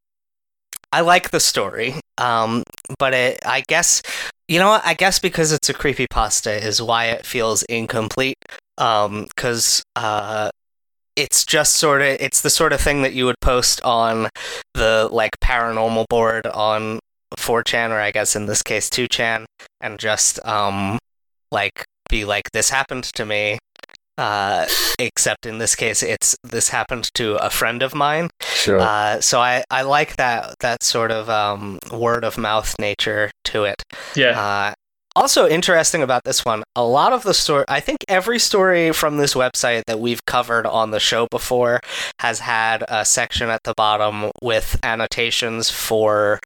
I 0.93 1.01
like 1.03 1.31
the 1.31 1.41
story. 1.41 1.95
Um 2.19 2.63
but 2.99 3.15
it 3.15 3.39
I 3.45 3.63
guess 3.69 4.03
you 4.49 4.59
know 4.59 4.71
what? 4.71 4.87
I 4.87 4.95
guess 4.95 5.19
because 5.19 5.53
it's 5.53 5.69
a 5.69 5.75
creepy 5.75 6.07
pasta 6.11 6.53
is 6.65 6.81
why 6.83 7.07
it 7.07 7.27
feels 7.27 7.63
incomplete. 7.65 8.37
Um 8.79 9.27
cuz 9.37 9.83
uh 9.95 10.51
it's 11.15 11.45
just 11.45 11.77
sort 11.77 12.03
of 12.03 12.09
it's 12.21 12.41
the 12.43 12.51
sort 12.51 12.73
of 12.73 12.81
thing 12.81 13.03
that 13.03 13.13
you 13.15 13.25
would 13.27 13.41
post 13.41 13.81
on 13.83 14.29
the 14.75 15.09
like 15.13 15.33
paranormal 15.43 16.07
board 16.09 16.47
on 16.47 16.99
4chan 17.37 17.91
or 17.91 18.01
I 18.01 18.11
guess 18.11 18.37
in 18.37 18.47
this 18.47 18.63
case 18.63 18.89
2chan 18.89 19.45
and 19.81 19.99
just 19.99 20.45
um 20.45 20.99
like 21.51 21.85
be 22.09 22.25
like 22.25 22.51
this 22.53 22.71
happened 22.71 23.05
to 23.05 23.27
me 23.27 23.59
uh, 24.19 24.67
except 24.99 25.47
in 25.47 25.59
this 25.59 25.75
case 25.75 26.03
it's 26.03 26.37
this 26.43 26.71
happened 26.71 27.11
to 27.15 27.37
a 27.37 27.51
friend 27.51 27.83
of 27.83 27.95
mine. 27.95 28.31
Sure. 28.41 28.81
uh, 28.81 29.21
so 29.21 29.41
I, 29.41 29.63
I 29.71 29.83
like 29.83 30.17
that 30.17 30.55
that 30.61 30.83
sort 30.83 31.11
of 31.11 31.29
um, 31.29 31.79
word 31.93 32.25
of 32.25 32.39
mouth 32.39 32.75
nature 32.81 33.31
to 33.45 33.65
it. 33.65 33.83
Yeah, 34.15 34.41
uh, 34.41 34.75
also 35.17 35.49
interesting 35.49 36.03
about 36.03 36.23
this 36.25 36.45
one 36.45 36.63
a 36.77 36.85
lot 36.85 37.13
of 37.13 37.23
the 37.23 37.33
story 37.33 37.65
i 37.69 37.81
think 37.81 37.97
every 38.07 38.39
story 38.39 38.93
from 38.93 39.17
this 39.17 39.33
website 39.35 39.83
that 39.87 39.99
we've 39.99 40.25
covered 40.27 40.67
on 40.67 40.91
the 40.91 41.01
show 41.01 41.27
before 41.31 41.81
has 42.21 42.39
had 42.39 42.85
a 42.89 43.03
section 43.03 43.49
at 43.49 43.63
the 43.65 43.73
bottom 43.77 44.31
with 44.43 44.79
annotations 44.83 45.71
for 45.71 46.39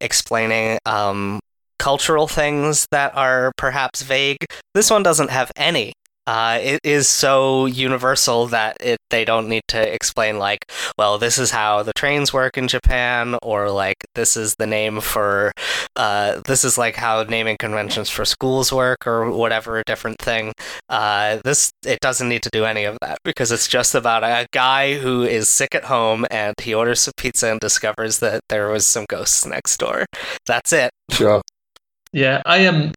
explaining 0.00 0.76
um, 0.86 1.38
cultural 1.78 2.26
things 2.26 2.86
that 2.90 3.14
are 3.16 3.52
perhaps 3.56 4.02
vague. 4.02 4.38
This 4.74 4.90
one 4.90 5.02
doesn't 5.02 5.30
have 5.30 5.52
any 5.56 5.92
uh, 6.26 6.58
it 6.62 6.80
is 6.84 7.08
so 7.08 7.66
universal 7.66 8.46
that 8.48 8.76
it 8.80 8.98
they 9.10 9.24
don't 9.24 9.48
need 9.48 9.62
to 9.68 9.94
explain 9.94 10.38
like, 10.38 10.70
well, 10.98 11.18
this 11.18 11.38
is 11.38 11.50
how 11.50 11.82
the 11.82 11.92
trains 11.94 12.32
work 12.32 12.58
in 12.58 12.68
Japan, 12.68 13.36
or 13.42 13.70
like 13.70 13.96
this 14.14 14.36
is 14.36 14.56
the 14.56 14.66
name 14.66 15.00
for, 15.00 15.52
uh, 15.94 16.40
this 16.46 16.64
is 16.64 16.76
like 16.76 16.96
how 16.96 17.22
naming 17.22 17.56
conventions 17.58 18.10
for 18.10 18.24
schools 18.24 18.72
work, 18.72 19.06
or 19.06 19.30
whatever 19.30 19.78
a 19.78 19.84
different 19.84 20.18
thing. 20.18 20.52
Uh, 20.88 21.38
this 21.44 21.70
it 21.84 22.00
doesn't 22.00 22.28
need 22.28 22.42
to 22.42 22.50
do 22.52 22.64
any 22.64 22.84
of 22.84 22.96
that 23.00 23.18
because 23.24 23.52
it's 23.52 23.68
just 23.68 23.94
about 23.94 24.24
a 24.24 24.46
guy 24.52 24.94
who 24.94 25.22
is 25.22 25.48
sick 25.48 25.74
at 25.74 25.84
home 25.84 26.26
and 26.30 26.54
he 26.60 26.74
orders 26.74 27.00
some 27.00 27.12
pizza 27.16 27.50
and 27.50 27.60
discovers 27.60 28.18
that 28.18 28.40
there 28.48 28.68
was 28.68 28.86
some 28.86 29.04
ghosts 29.08 29.46
next 29.46 29.78
door. 29.78 30.04
That's 30.46 30.72
it. 30.72 30.90
Sure. 31.10 31.42
Yeah, 32.12 32.42
I 32.46 32.58
am. 32.58 32.76
Um, 32.76 32.92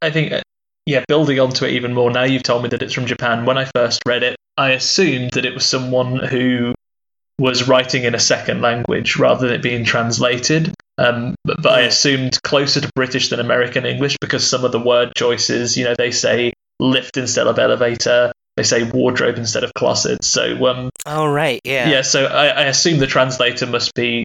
I 0.00 0.10
think, 0.10 0.32
uh, 0.32 0.42
yeah, 0.88 1.04
building 1.06 1.38
onto 1.38 1.66
it 1.66 1.72
even 1.72 1.92
more. 1.92 2.10
Now 2.10 2.24
you've 2.24 2.42
told 2.42 2.62
me 2.62 2.70
that 2.70 2.80
it's 2.80 2.94
from 2.94 3.04
Japan. 3.04 3.44
When 3.44 3.58
I 3.58 3.66
first 3.74 4.00
read 4.08 4.22
it, 4.22 4.36
I 4.56 4.70
assumed 4.70 5.32
that 5.32 5.44
it 5.44 5.52
was 5.52 5.66
someone 5.66 6.18
who 6.18 6.74
was 7.38 7.68
writing 7.68 8.04
in 8.04 8.14
a 8.14 8.18
second 8.18 8.62
language 8.62 9.18
rather 9.18 9.46
than 9.46 9.56
it 9.56 9.62
being 9.62 9.84
translated. 9.84 10.72
Um, 10.96 11.34
but, 11.44 11.60
but 11.60 11.72
I 11.72 11.80
assumed 11.82 12.42
closer 12.42 12.80
to 12.80 12.90
British 12.94 13.28
than 13.28 13.38
American 13.38 13.84
English 13.84 14.16
because 14.18 14.48
some 14.48 14.64
of 14.64 14.72
the 14.72 14.80
word 14.80 15.12
choices, 15.14 15.76
you 15.76 15.84
know, 15.84 15.94
they 15.94 16.10
say 16.10 16.54
lift 16.80 17.18
instead 17.18 17.46
of 17.46 17.58
elevator, 17.58 18.32
they 18.56 18.62
say 18.62 18.84
wardrobe 18.84 19.36
instead 19.36 19.64
of 19.64 19.74
closet. 19.74 20.24
So, 20.24 20.68
um, 20.68 20.88
oh 21.04 21.26
right, 21.26 21.60
yeah, 21.64 21.90
yeah. 21.90 22.00
So 22.00 22.24
I, 22.24 22.46
I 22.46 22.62
assume 22.62 22.98
the 22.98 23.06
translator 23.06 23.66
must 23.66 23.92
be 23.92 24.24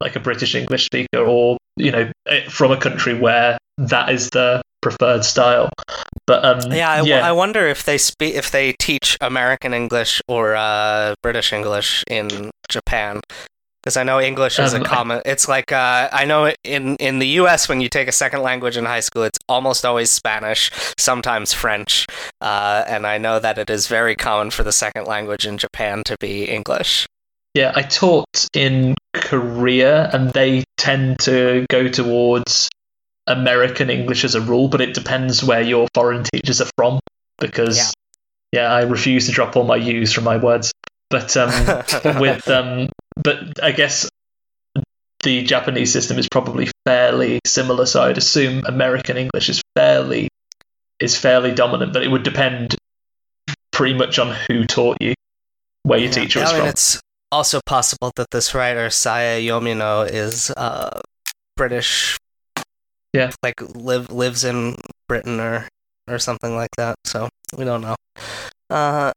like 0.00 0.16
a 0.16 0.20
British 0.20 0.54
English 0.54 0.86
speaker 0.86 1.18
or 1.18 1.58
you 1.76 1.92
know 1.92 2.10
eh, 2.28 2.48
from 2.48 2.72
a 2.72 2.78
country 2.78 3.12
where 3.12 3.58
that 3.76 4.08
is 4.08 4.30
the 4.30 4.62
preferred 4.82 5.24
style. 5.24 5.70
But 6.26 6.44
um, 6.44 6.72
yeah, 6.72 6.90
I, 6.90 7.02
yeah. 7.02 7.26
I 7.26 7.32
wonder 7.32 7.66
if 7.66 7.84
they 7.84 7.98
speak 7.98 8.34
if 8.34 8.50
they 8.50 8.74
teach 8.74 9.16
American 9.20 9.72
English 9.72 10.20
or 10.28 10.54
uh, 10.54 11.14
British 11.22 11.52
English 11.52 12.04
in 12.08 12.50
Japan. 12.68 13.20
Because 13.82 13.96
I 13.96 14.04
know 14.04 14.20
English 14.20 14.60
is 14.60 14.74
Um, 14.74 14.82
a 14.82 14.84
common. 14.84 15.22
It's 15.24 15.48
like 15.48 15.72
uh, 15.72 16.08
I 16.12 16.24
know 16.24 16.52
in 16.62 16.94
in 16.96 17.18
the 17.18 17.26
U.S. 17.42 17.68
when 17.68 17.80
you 17.80 17.88
take 17.88 18.06
a 18.06 18.12
second 18.12 18.42
language 18.42 18.76
in 18.76 18.84
high 18.84 19.00
school, 19.00 19.24
it's 19.24 19.38
almost 19.48 19.84
always 19.84 20.08
Spanish, 20.08 20.70
sometimes 20.96 21.52
French, 21.52 22.06
uh, 22.40 22.84
and 22.86 23.06
I 23.08 23.18
know 23.18 23.40
that 23.40 23.58
it 23.58 23.70
is 23.70 23.88
very 23.88 24.14
common 24.14 24.50
for 24.50 24.62
the 24.62 24.70
second 24.70 25.06
language 25.06 25.44
in 25.46 25.58
Japan 25.58 26.02
to 26.06 26.16
be 26.20 26.44
English. 26.44 27.06
Yeah, 27.54 27.72
I 27.74 27.82
taught 27.82 28.46
in 28.54 28.94
Korea, 29.14 30.08
and 30.12 30.30
they 30.32 30.62
tend 30.76 31.18
to 31.20 31.66
go 31.68 31.88
towards 31.88 32.68
American 33.26 33.90
English 33.90 34.24
as 34.24 34.34
a 34.34 34.40
rule, 34.40 34.68
but 34.68 34.80
it 34.80 34.94
depends 34.94 35.42
where 35.42 35.62
your 35.62 35.88
foreign 35.94 36.24
teachers 36.24 36.60
are 36.60 36.70
from. 36.76 37.00
Because, 37.38 37.94
yeah, 38.52 38.72
I 38.72 38.82
refuse 38.82 39.26
to 39.26 39.32
drop 39.32 39.56
all 39.56 39.64
my 39.64 39.76
U's 39.76 40.12
from 40.12 40.24
my 40.24 40.36
words. 40.36 40.72
But 41.10 41.36
um, 41.36 41.50
with 42.20 42.48
um, 42.48 42.88
but 43.16 43.62
I 43.62 43.72
guess 43.72 44.08
the 45.22 45.42
Japanese 45.44 45.92
system 45.92 46.18
is 46.18 46.28
probably 46.28 46.70
fairly 46.84 47.40
similar. 47.46 47.86
So 47.86 48.02
I'd 48.02 48.18
assume 48.18 48.64
American 48.66 49.16
English 49.16 49.48
is 49.48 49.62
fairly 49.76 50.28
is 51.00 51.16
fairly 51.16 51.52
dominant, 51.52 51.92
but 51.92 52.02
it 52.02 52.08
would 52.08 52.22
depend 52.22 52.76
pretty 53.72 53.94
much 53.94 54.18
on 54.18 54.34
who 54.48 54.64
taught 54.64 54.98
you, 55.00 55.14
where 55.82 55.98
your 55.98 56.08
Yeah. 56.08 56.14
teacher 56.14 56.40
was 56.40 56.50
I 56.50 56.52
mean, 56.52 56.60
from. 56.62 56.68
it's 56.70 57.00
also 57.30 57.60
possible 57.66 58.12
that 58.16 58.30
this 58.30 58.54
writer 58.54 58.88
Saya 58.90 59.40
Yomino 59.40 60.08
is 60.08 60.50
uh, 60.50 61.00
British. 61.56 62.18
Yeah. 63.12 63.32
like 63.42 63.60
live 63.74 64.10
lives 64.10 64.44
in 64.44 64.76
Britain 65.08 65.40
or 65.40 65.68
or 66.08 66.18
something 66.18 66.54
like 66.54 66.70
that. 66.76 66.96
So 67.04 67.28
we 67.56 67.64
don't 67.64 67.82
know. 67.82 67.96
Uh, 68.70 69.12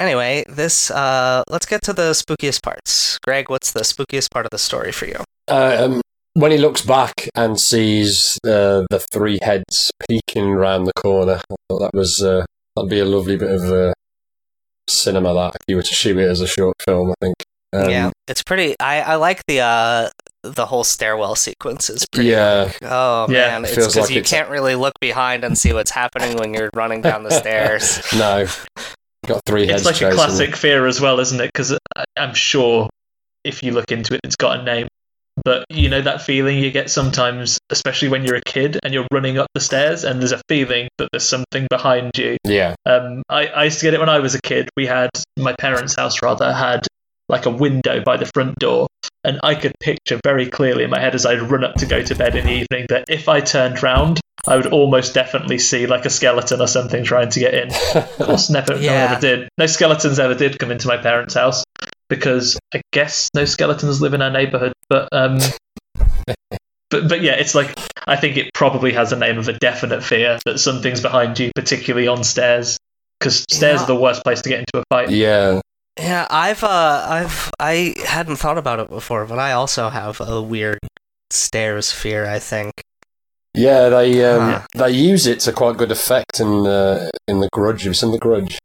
anyway, 0.00 0.44
this 0.48 0.90
uh, 0.90 1.42
let's 1.48 1.66
get 1.66 1.82
to 1.82 1.92
the 1.92 2.10
spookiest 2.12 2.62
parts. 2.62 3.18
Greg, 3.20 3.48
what's 3.48 3.72
the 3.72 3.80
spookiest 3.80 4.30
part 4.30 4.46
of 4.46 4.50
the 4.50 4.58
story 4.58 4.92
for 4.92 5.06
you? 5.06 5.22
Um, 5.48 6.00
when 6.34 6.50
he 6.50 6.58
looks 6.58 6.82
back 6.82 7.28
and 7.34 7.58
sees 7.58 8.38
uh, 8.44 8.84
the 8.90 8.98
three 9.12 9.38
heads 9.42 9.90
peeking 10.08 10.44
around 10.50 10.84
the 10.84 10.92
corner, 10.92 11.40
I 11.50 11.54
thought 11.68 11.78
that 11.80 11.94
was 11.94 12.22
uh, 12.22 12.44
that'd 12.74 12.90
be 12.90 13.00
a 13.00 13.04
lovely 13.04 13.36
bit 13.36 13.50
of 13.50 13.62
uh, 13.72 13.92
cinema. 14.88 15.32
That 15.34 15.56
if 15.56 15.62
you 15.68 15.76
were 15.76 15.82
to 15.82 15.94
shoot 15.94 16.18
it 16.18 16.28
as 16.28 16.40
a 16.40 16.46
short 16.46 16.74
film, 16.84 17.10
I 17.10 17.14
think. 17.24 17.36
Um, 17.72 17.90
yeah, 17.90 18.10
it's 18.28 18.42
pretty. 18.42 18.76
I 18.80 19.00
I 19.00 19.14
like 19.16 19.44
the 19.46 19.60
uh 19.60 20.10
the 20.54 20.66
whole 20.66 20.84
stairwell 20.84 21.34
sequence 21.34 21.90
is 21.90 22.06
pretty. 22.12 22.30
Yeah. 22.30 22.64
like, 22.64 22.78
oh 22.82 23.26
Yeah, 23.28 23.48
man, 23.48 23.64
it 23.64 23.68
it's 23.68 23.76
because 23.76 23.96
like 23.96 24.10
you 24.10 24.16
it's- 24.20 24.30
can't 24.30 24.48
really 24.50 24.74
look 24.74 24.94
behind 25.00 25.44
and 25.44 25.56
see 25.58 25.72
what's 25.72 25.90
happening 25.90 26.36
when 26.36 26.54
you're 26.54 26.70
running 26.74 27.00
down 27.02 27.22
the 27.22 27.30
stairs. 27.30 28.00
No, 28.16 28.46
got 29.26 29.42
three 29.46 29.66
heads. 29.66 29.82
It's 29.82 29.86
like 29.86 29.96
a 29.96 29.98
chasing 29.98 30.08
him. 30.10 30.14
classic 30.16 30.56
fear 30.56 30.86
as 30.86 31.00
well, 31.00 31.20
isn't 31.20 31.40
it? 31.40 31.46
Because 31.52 31.76
I'm 32.16 32.34
sure 32.34 32.88
if 33.44 33.62
you 33.62 33.72
look 33.72 33.90
into 33.92 34.14
it, 34.14 34.20
it's 34.24 34.36
got 34.36 34.60
a 34.60 34.62
name. 34.62 34.88
But 35.44 35.66
you 35.68 35.90
know 35.90 36.00
that 36.00 36.22
feeling 36.22 36.58
you 36.58 36.70
get 36.70 36.88
sometimes, 36.90 37.58
especially 37.68 38.08
when 38.08 38.24
you're 38.24 38.36
a 38.36 38.40
kid 38.40 38.78
and 38.82 38.94
you're 38.94 39.06
running 39.12 39.36
up 39.36 39.48
the 39.52 39.60
stairs, 39.60 40.02
and 40.02 40.18
there's 40.20 40.32
a 40.32 40.40
feeling 40.48 40.88
that 40.96 41.08
there's 41.12 41.28
something 41.28 41.66
behind 41.68 42.12
you. 42.16 42.38
Yeah, 42.42 42.74
Um, 42.86 43.22
I, 43.28 43.48
I 43.48 43.64
used 43.64 43.78
to 43.80 43.84
get 43.84 43.92
it 43.92 44.00
when 44.00 44.08
I 44.08 44.18
was 44.18 44.34
a 44.34 44.40
kid. 44.40 44.70
We 44.78 44.86
had 44.86 45.10
my 45.36 45.54
parents' 45.58 45.94
house 45.94 46.22
rather 46.22 46.54
had 46.54 46.86
like 47.28 47.46
a 47.46 47.50
window 47.50 48.00
by 48.02 48.16
the 48.16 48.26
front 48.26 48.56
door, 48.58 48.86
and 49.24 49.40
I 49.42 49.54
could 49.54 49.74
picture 49.80 50.20
very 50.24 50.46
clearly 50.48 50.84
in 50.84 50.90
my 50.90 51.00
head 51.00 51.14
as 51.14 51.26
I'd 51.26 51.42
run 51.42 51.64
up 51.64 51.74
to 51.76 51.86
go 51.86 52.02
to 52.02 52.14
bed 52.14 52.36
in 52.36 52.46
the 52.46 52.52
evening 52.52 52.86
that 52.90 53.04
if 53.08 53.28
I 53.28 53.40
turned 53.40 53.82
round, 53.82 54.20
I 54.48 54.54
would 54.56 54.66
almost 54.66 55.12
definitely 55.14 55.58
see 55.58 55.86
like 55.88 56.04
a 56.04 56.10
skeleton 56.10 56.60
or 56.60 56.68
something 56.68 57.02
trying 57.02 57.30
to 57.30 57.40
get 57.40 57.54
in. 57.54 57.70
Of 57.96 58.10
course, 58.18 58.50
never, 58.50 58.72
no 58.72 58.76
one 58.76 58.84
Yeah. 58.84 59.10
ever 59.10 59.20
did. 59.20 59.48
No 59.58 59.66
skeletons 59.66 60.18
ever 60.20 60.34
did 60.34 60.58
come 60.58 60.70
into 60.70 60.86
my 60.86 60.96
parents' 60.98 61.34
house 61.34 61.64
because 62.08 62.56
I 62.72 62.80
guess 62.92 63.28
no 63.34 63.44
skeletons 63.44 64.00
live 64.00 64.14
in 64.14 64.22
our 64.22 64.30
neighborhood. 64.30 64.72
But 64.88 65.08
um, 65.12 65.38
but 66.90 67.08
but 67.08 67.22
yeah, 67.22 67.32
it's 67.32 67.54
like 67.54 67.74
I 68.06 68.14
think 68.16 68.36
it 68.36 68.52
probably 68.54 68.92
has 68.92 69.10
a 69.12 69.16
name 69.16 69.38
of 69.38 69.48
a 69.48 69.52
definite 69.54 70.04
fear 70.04 70.38
that 70.46 70.60
something's 70.60 71.00
behind 71.00 71.38
you, 71.40 71.50
particularly 71.54 72.06
on 72.06 72.22
stairs, 72.22 72.78
because 73.18 73.44
stairs 73.50 73.78
Yeah. 73.80 73.82
are 73.84 73.86
the 73.88 73.96
worst 73.96 74.22
place 74.22 74.42
to 74.42 74.48
get 74.48 74.60
into 74.60 74.78
a 74.78 74.84
fight. 74.88 75.10
yeah. 75.10 75.60
Yeah, 75.98 76.26
I've 76.30 76.62
uh 76.62 77.06
I've 77.08 77.50
I 77.58 77.94
hadn't 78.04 78.36
thought 78.36 78.58
about 78.58 78.80
it 78.80 78.88
before, 78.90 79.24
but 79.26 79.38
I 79.38 79.52
also 79.52 79.88
have 79.88 80.20
a 80.20 80.42
weird 80.42 80.78
stairs 81.30 81.90
fear, 81.92 82.26
I 82.26 82.38
think. 82.38 82.72
Yeah, 83.54 83.88
they 83.88 84.22
um, 84.24 84.50
Huh. 84.52 84.66
they 84.74 84.90
use 84.90 85.26
it 85.26 85.40
to 85.40 85.52
quite 85.52 85.78
good 85.78 85.90
effect 85.90 86.40
in 86.40 86.66
uh, 86.66 87.08
in 87.26 87.40
the 87.40 87.48
Grudge. 87.52 87.82
Have 87.82 87.90
you 87.90 87.94
seen 87.94 88.12
the 88.12 88.18
Grudge? 88.18 88.58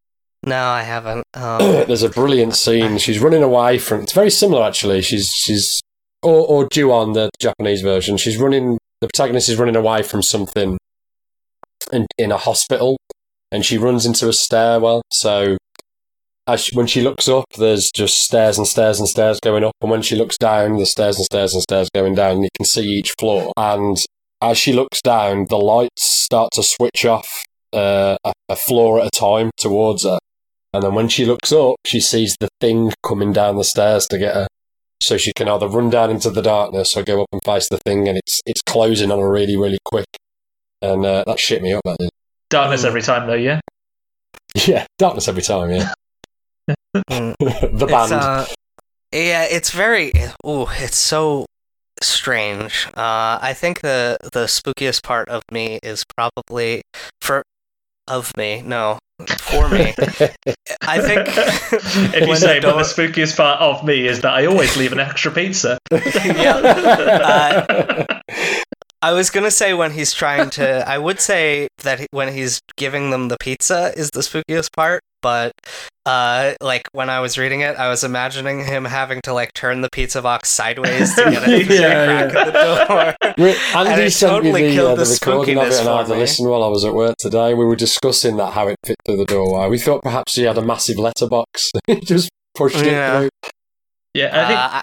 No, 0.46 0.62
I 0.62 0.82
haven't. 0.84 1.24
Um, 1.36 1.60
There's 1.88 2.04
a 2.04 2.10
brilliant 2.10 2.56
scene. 2.56 2.98
She's 2.98 3.20
running 3.20 3.44
away 3.44 3.78
from. 3.78 4.02
It's 4.02 4.12
very 4.14 4.30
similar 4.30 4.64
actually. 4.68 5.02
She's 5.02 5.30
she's 5.34 5.82
or 6.22 6.46
or 6.46 6.68
Ju-on 6.70 7.14
the 7.14 7.30
Japanese 7.40 7.82
version. 7.82 8.18
She's 8.18 8.38
running. 8.38 8.78
The 9.00 9.08
protagonist 9.08 9.48
is 9.50 9.56
running 9.58 9.78
away 9.78 10.04
from 10.04 10.22
something 10.22 10.78
in 11.94 12.06
in 12.18 12.32
a 12.34 12.38
hospital, 12.38 12.98
and 13.54 13.64
she 13.64 13.78
runs 13.78 14.06
into 14.06 14.28
a 14.28 14.34
stairwell. 14.34 15.04
So. 15.12 15.58
As 16.48 16.62
she, 16.66 16.76
when 16.76 16.88
she 16.88 17.02
looks 17.02 17.28
up, 17.28 17.46
there's 17.58 17.92
just 17.92 18.18
stairs 18.18 18.58
and 18.58 18.68
stairs 18.68 19.00
and 19.00 19.08
stairs 19.08 19.40
going 19.40 19.64
up, 19.64 19.74
and 19.82 19.92
when 19.92 20.02
she 20.02 20.16
looks 20.16 20.38
down, 20.38 20.78
there's 20.78 20.92
stairs 20.92 21.18
and 21.18 21.26
stairs 21.26 21.54
and 21.54 21.62
stairs 21.62 21.90
going 21.94 22.16
down. 22.16 22.38
And 22.38 22.44
you 22.44 22.50
can 22.58 22.66
see 22.66 22.84
each 22.84 23.14
floor. 23.20 23.52
And 23.58 23.98
as 24.42 24.58
she 24.58 24.74
looks 24.74 25.02
down, 25.02 25.46
the 25.50 25.58
lights 25.58 26.04
start 26.04 26.50
to 26.54 26.64
switch 26.64 27.06
off 27.06 27.28
uh, 27.74 28.18
a, 28.24 28.34
a 28.50 28.56
floor 28.56 29.00
at 29.00 29.08
a 29.08 29.10
time 29.12 29.52
towards 29.58 30.04
her. 30.04 30.18
And 30.74 30.84
then 30.84 30.96
when 30.96 31.10
she 31.10 31.26
looks 31.26 31.52
up, 31.52 31.76
she 31.86 32.00
sees 32.00 32.36
the 32.40 32.50
thing 32.60 32.92
coming 33.06 33.34
down 33.34 33.58
the 33.58 33.64
stairs 33.64 34.08
to 34.08 34.18
get 34.18 34.34
her. 34.34 34.48
So 35.02 35.18
she 35.18 35.34
can 35.34 35.48
either 35.48 35.68
run 35.68 35.90
down 35.90 36.10
into 36.10 36.30
the 36.30 36.42
darkness 36.42 36.96
or 36.96 37.04
go 37.04 37.24
up 37.24 37.28
and 37.32 37.42
face 37.44 37.68
the 37.70 37.80
thing, 37.86 38.08
and 38.08 38.18
it's 38.18 38.40
it's 38.46 38.62
closing 38.62 39.12
on 39.12 39.20
her 39.20 39.32
really, 39.32 39.58
really 39.58 39.80
quick. 39.84 40.06
And 40.82 41.06
uh, 41.06 41.24
that 41.28 41.40
shit 41.40 41.62
me 41.62 41.74
up, 41.74 41.82
that 41.86 41.98
did. 42.00 42.10
Darkness 42.50 42.84
every 42.84 43.02
time, 43.02 43.28
though. 43.28 43.34
Yeah. 43.34 43.60
Yeah, 44.68 44.86
darkness 44.98 45.30
every 45.30 45.44
time, 45.44 45.72
yeah. 45.72 45.94
Mm, 46.96 47.36
the 47.40 47.86
it's, 47.86 47.92
band. 47.92 48.14
uh, 48.14 48.46
yeah, 49.12 49.46
it's 49.50 49.72
very. 49.72 50.12
Oh, 50.44 50.72
it's 50.78 50.98
so 50.98 51.46
strange. 52.02 52.88
Uh, 52.96 53.40
I 53.42 53.54
think 53.54 53.82
the 53.82 54.18
the 54.34 54.46
spookiest 54.46 55.04
part 55.04 55.30
of 55.30 55.44
me 55.52 55.80
is 55.84 56.04
probably 56.16 56.82
for 57.22 57.44
of 58.08 58.36
me. 58.38 58.62
No, 58.62 59.00
for 59.28 59.70
me. 59.70 59.94
I 60.82 61.00
think 61.00 61.28
if 62.14 62.28
you 62.28 62.36
say, 62.36 62.60
the 62.60 62.68
but 62.68 62.78
the 62.78 62.84
spookiest 62.84 63.38
part 63.38 63.60
of 63.60 63.84
me 63.84 64.08
is 64.08 64.22
that 64.22 64.34
I 64.34 64.46
always 64.46 64.78
leave 64.78 64.92
an 64.92 65.00
extra 65.00 65.32
pizza. 65.32 65.78
Uh, 65.92 68.06
I 69.04 69.14
was 69.14 69.32
gonna 69.32 69.52
say 69.52 69.74
when 69.74 69.92
he's 69.92 70.14
trying 70.14 70.50
to. 70.52 70.88
I 70.88 70.98
would 70.98 71.20
say 71.20 71.68
that 71.80 72.06
when 72.12 72.34
he's 72.34 72.62
giving 72.78 73.10
them 73.10 73.30
the 73.30 73.38
pizza 73.40 73.92
is 73.98 74.12
the 74.12 74.20
spookiest 74.20 74.74
part, 74.76 75.02
but 75.22 75.54
uh, 76.06 76.54
like 76.62 76.84
when 76.94 77.10
I 77.10 77.20
was 77.20 77.38
reading 77.38 77.62
it, 77.62 77.76
I 77.78 77.90
was 77.90 78.04
imagining 78.04 78.66
him 78.66 78.86
having 78.86 79.22
to 79.22 79.34
like 79.34 79.54
turn 79.54 79.82
the 79.82 79.90
pizza 79.92 80.22
box 80.22 80.50
sideways 80.50 81.14
to 81.16 81.24
get 81.30 81.44
it 81.48 81.68
to 81.68 81.74
Yeah, 81.82 82.30
crack 82.32 82.36
at 82.36 82.46
the 82.46 82.52
door. 83.24 83.34
Re- 83.46 83.56
And 83.76 83.90
Andy 83.90 84.10
sent 84.10 84.32
totally 84.32 84.62
me 84.64 84.70
the, 84.70 84.74
killed 84.76 85.00
uh, 85.00 85.04
the, 85.04 85.04
the 85.06 85.20
recording 85.22 85.58
of 85.58 85.68
it, 85.68 85.72
spookiness 85.74 85.80
and 85.82 85.90
I 85.90 85.98
had 85.98 86.04
for 86.06 86.10
to 86.10 86.14
me. 86.16 86.20
listen 86.22 86.50
while 86.50 86.64
I 86.64 86.68
was 86.68 86.84
at 86.86 86.94
work 86.94 87.16
today. 87.20 87.54
We 87.54 87.66
were 87.66 87.76
discussing 87.76 88.38
that 88.38 88.54
how 88.54 88.68
it 88.68 88.78
fit 88.86 88.96
through 89.06 89.18
the 89.18 89.26
door 89.26 89.70
We 89.70 89.78
thought 89.78 90.02
perhaps 90.04 90.34
he 90.36 90.44
had 90.44 90.58
a 90.58 90.62
massive 90.64 90.98
letterbox. 90.98 91.72
just 92.04 92.30
pushed 92.56 92.78
Yeah. 92.84 93.22
it 93.22 93.30
through. 93.44 93.52
Yeah, 94.14 94.44
I 94.44 94.48
think 94.48 94.60
Uh, 94.60 94.82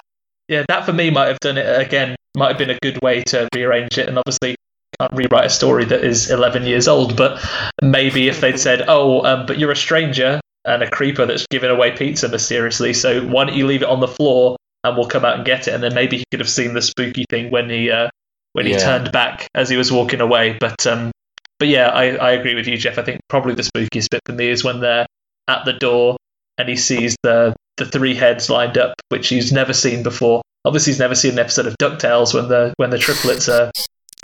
yeah, 0.48 0.64
that 0.68 0.86
for 0.86 0.92
me 0.92 1.10
might 1.10 1.26
have 1.28 1.40
done 1.40 1.58
it 1.58 1.80
again. 1.80 2.14
Might 2.36 2.48
have 2.48 2.58
been 2.58 2.70
a 2.70 2.78
good 2.80 3.02
way 3.02 3.22
to 3.24 3.48
rearrange 3.54 3.98
it, 3.98 4.08
and 4.08 4.18
obviously 4.18 4.54
can't 5.00 5.12
rewrite 5.12 5.46
a 5.46 5.50
story 5.50 5.84
that 5.84 6.02
is 6.04 6.30
11 6.30 6.64
years 6.64 6.88
old. 6.88 7.16
But 7.16 7.44
maybe 7.82 8.28
if 8.28 8.40
they'd 8.40 8.58
said, 8.58 8.84
"Oh, 8.88 9.22
um, 9.24 9.44
but 9.46 9.58
you're 9.58 9.72
a 9.72 9.76
stranger 9.76 10.40
and 10.68 10.82
a 10.82 10.90
creeper 10.90 11.26
that's 11.26 11.46
giving 11.50 11.70
away 11.70 11.90
pizza 11.92 12.28
mysteriously, 12.28 12.92
so 12.92 13.22
why 13.26 13.44
don't 13.44 13.56
you 13.56 13.66
leave 13.66 13.82
it 13.82 13.88
on 13.88 14.00
the 14.00 14.08
floor 14.08 14.56
and 14.84 14.96
we'll 14.96 15.08
come 15.08 15.24
out 15.24 15.36
and 15.36 15.44
get 15.44 15.66
it?" 15.68 15.74
And 15.74 15.82
then 15.82 15.94
maybe 15.94 16.18
he 16.18 16.24
could 16.30 16.40
have 16.40 16.48
seen 16.48 16.74
the 16.74 16.82
spooky 16.82 17.24
thing 17.30 17.50
when 17.50 17.68
he 17.70 17.90
uh, 17.90 18.08
when 18.52 18.66
he 18.66 18.72
Yeah. 18.72 18.78
turned 18.78 19.12
back 19.12 19.48
as 19.54 19.68
he 19.68 19.76
was 19.76 19.90
walking 19.90 20.20
away. 20.20 20.56
But 20.60 20.86
um, 20.86 21.10
but 21.58 21.68
yeah, 21.68 21.88
I, 21.88 22.14
I 22.16 22.30
agree 22.32 22.54
with 22.54 22.66
you, 22.68 22.76
Jeff. 22.76 22.98
I 22.98 23.02
think 23.02 23.20
probably 23.28 23.54
the 23.54 23.62
spookiest 23.62 24.08
bit 24.10 24.20
for 24.24 24.32
me 24.32 24.48
is 24.48 24.62
when 24.62 24.80
they're 24.80 25.06
at 25.48 25.64
the 25.64 25.72
door 25.72 26.16
and 26.58 26.68
he 26.68 26.76
sees 26.76 27.16
the 27.22 27.54
the 27.78 27.86
three 27.86 28.14
heads 28.14 28.50
lined 28.50 28.76
up, 28.78 28.94
which 29.08 29.28
he's 29.28 29.52
never 29.52 29.72
seen 29.72 30.02
before. 30.02 30.42
Obviously, 30.64 30.92
he's 30.92 30.98
never 31.00 31.14
seen 31.14 31.32
an 31.32 31.38
episode 31.38 31.66
of 31.66 31.74
Ducktales 31.80 32.34
when 32.34 32.48
the 32.48 32.74
when 32.76 32.90
the 32.90 32.98
triplets 32.98 33.48
are 33.48 33.70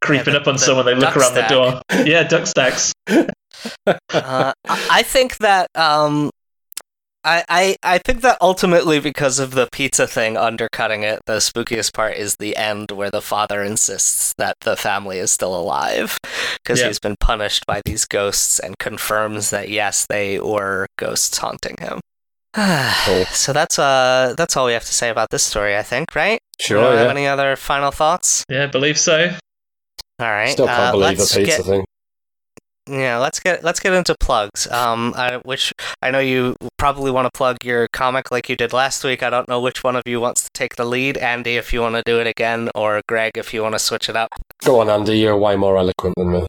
creeping 0.05 0.35
the- 0.35 0.41
up 0.41 0.47
on 0.47 0.55
the 0.55 0.59
someone. 0.61 0.87
They 0.87 0.95
look 0.95 1.15
duck 1.15 1.17
around 1.17 1.35
the 1.35 1.43
door. 1.49 1.81
Yeah, 2.07 2.23
duck 2.25 2.47
stacks. 2.47 2.93
uh, 3.87 3.95
I 4.13 4.53
I 4.69 5.03
think 5.03 5.39
that 5.39 5.69
um, 5.75 6.31
I, 7.25 7.43
I 7.49 7.77
I 7.83 7.99
think 7.99 8.21
that 8.23 8.37
ultimately 8.41 9.01
because 9.01 9.39
of 9.39 9.53
the 9.53 9.69
pizza 9.73 10.07
thing 10.07 10.37
undercutting 10.37 11.03
it, 11.03 11.21
the 11.27 11.39
spookiest 11.39 11.93
part 11.95 12.17
is 12.17 12.37
the 12.37 12.57
end 12.57 12.91
where 12.91 13.11
the 13.11 13.23
father 13.23 13.63
insists 13.63 14.35
that 14.39 14.57
the 14.61 14.77
family 14.77 15.19
is 15.19 15.31
still 15.31 15.55
alive 15.57 16.19
because 16.63 16.81
Yeah. 16.81 16.89
he's 16.89 16.99
been 17.01 17.17
punished 17.21 17.65
by 17.67 17.81
these 17.87 18.05
ghosts 18.05 18.59
and 18.59 18.79
confirms 18.79 19.51
that 19.51 19.69
yes, 19.71 20.07
they 20.09 20.39
were 20.39 20.87
ghosts 20.99 21.39
haunting 21.39 21.77
him. 21.81 22.01
Cool. 23.07 23.25
So 23.27 23.53
that's 23.53 23.79
uh 23.79 24.35
that's 24.37 24.57
all 24.57 24.67
we 24.67 24.73
have 24.75 24.85
to 24.85 24.93
say 24.95 25.09
about 25.11 25.31
this 25.31 25.43
story, 25.43 25.77
I 25.77 25.83
think, 25.83 26.15
right? 26.15 26.39
Sure, 26.61 26.79
You 26.79 26.85
don't 26.85 26.99
have 26.99 27.11
any 27.11 27.27
other 27.27 27.57
final 27.57 27.91
thoughts? 27.91 28.45
Yeah, 28.49 28.67
believe 28.67 28.99
so. 28.99 29.35
All 30.19 30.31
right. 30.31 30.51
Still 30.51 30.67
can't 30.67 30.81
uh, 30.81 30.93
believe 30.93 31.17
the 31.17 31.23
let's 31.23 31.37
pizza 31.37 31.57
get- 31.59 31.65
thing. 31.67 31.85
Yeah, 32.87 33.17
let's 33.17 33.41
get 33.41 33.65
let's 33.65 33.81
get 33.81 33.95
into 33.95 34.15
plugs. 34.21 34.71
Um, 34.71 35.15
I, 35.17 35.39
which 35.39 35.73
I 36.03 36.11
know 36.11 36.19
you 36.19 36.55
probably 36.77 37.11
want 37.11 37.25
to 37.25 37.31
plug 37.35 37.57
your 37.65 37.89
comic 37.95 38.31
like 38.31 38.51
you 38.51 38.57
did 38.57 38.75
last 38.75 39.03
week. 39.03 39.23
I 39.23 39.31
don't 39.31 39.49
know 39.49 39.59
which 39.59 39.83
one 39.83 39.97
of 39.97 40.03
you 40.05 40.21
wants 40.21 40.43
to 40.43 40.51
take 40.53 40.77
the 40.77 40.85
lead. 40.85 41.17
Andy, 41.17 41.57
if 41.57 41.73
you 41.73 41.81
want 41.81 41.95
to 41.95 42.03
do 42.05 42.21
it 42.21 42.27
again, 42.27 42.69
or 42.75 43.01
Greg, 43.09 43.39
if 43.39 43.55
you 43.55 43.63
want 43.63 43.75
to 43.75 43.79
switch 43.79 44.11
it 44.11 44.17
up. 44.17 44.29
Go 44.63 44.81
on, 44.81 44.91
Andy. 44.91 45.19
You're 45.19 45.35
way 45.39 45.57
more 45.57 45.79
eloquent 45.79 46.15
than 46.19 46.31
me. 46.33 46.47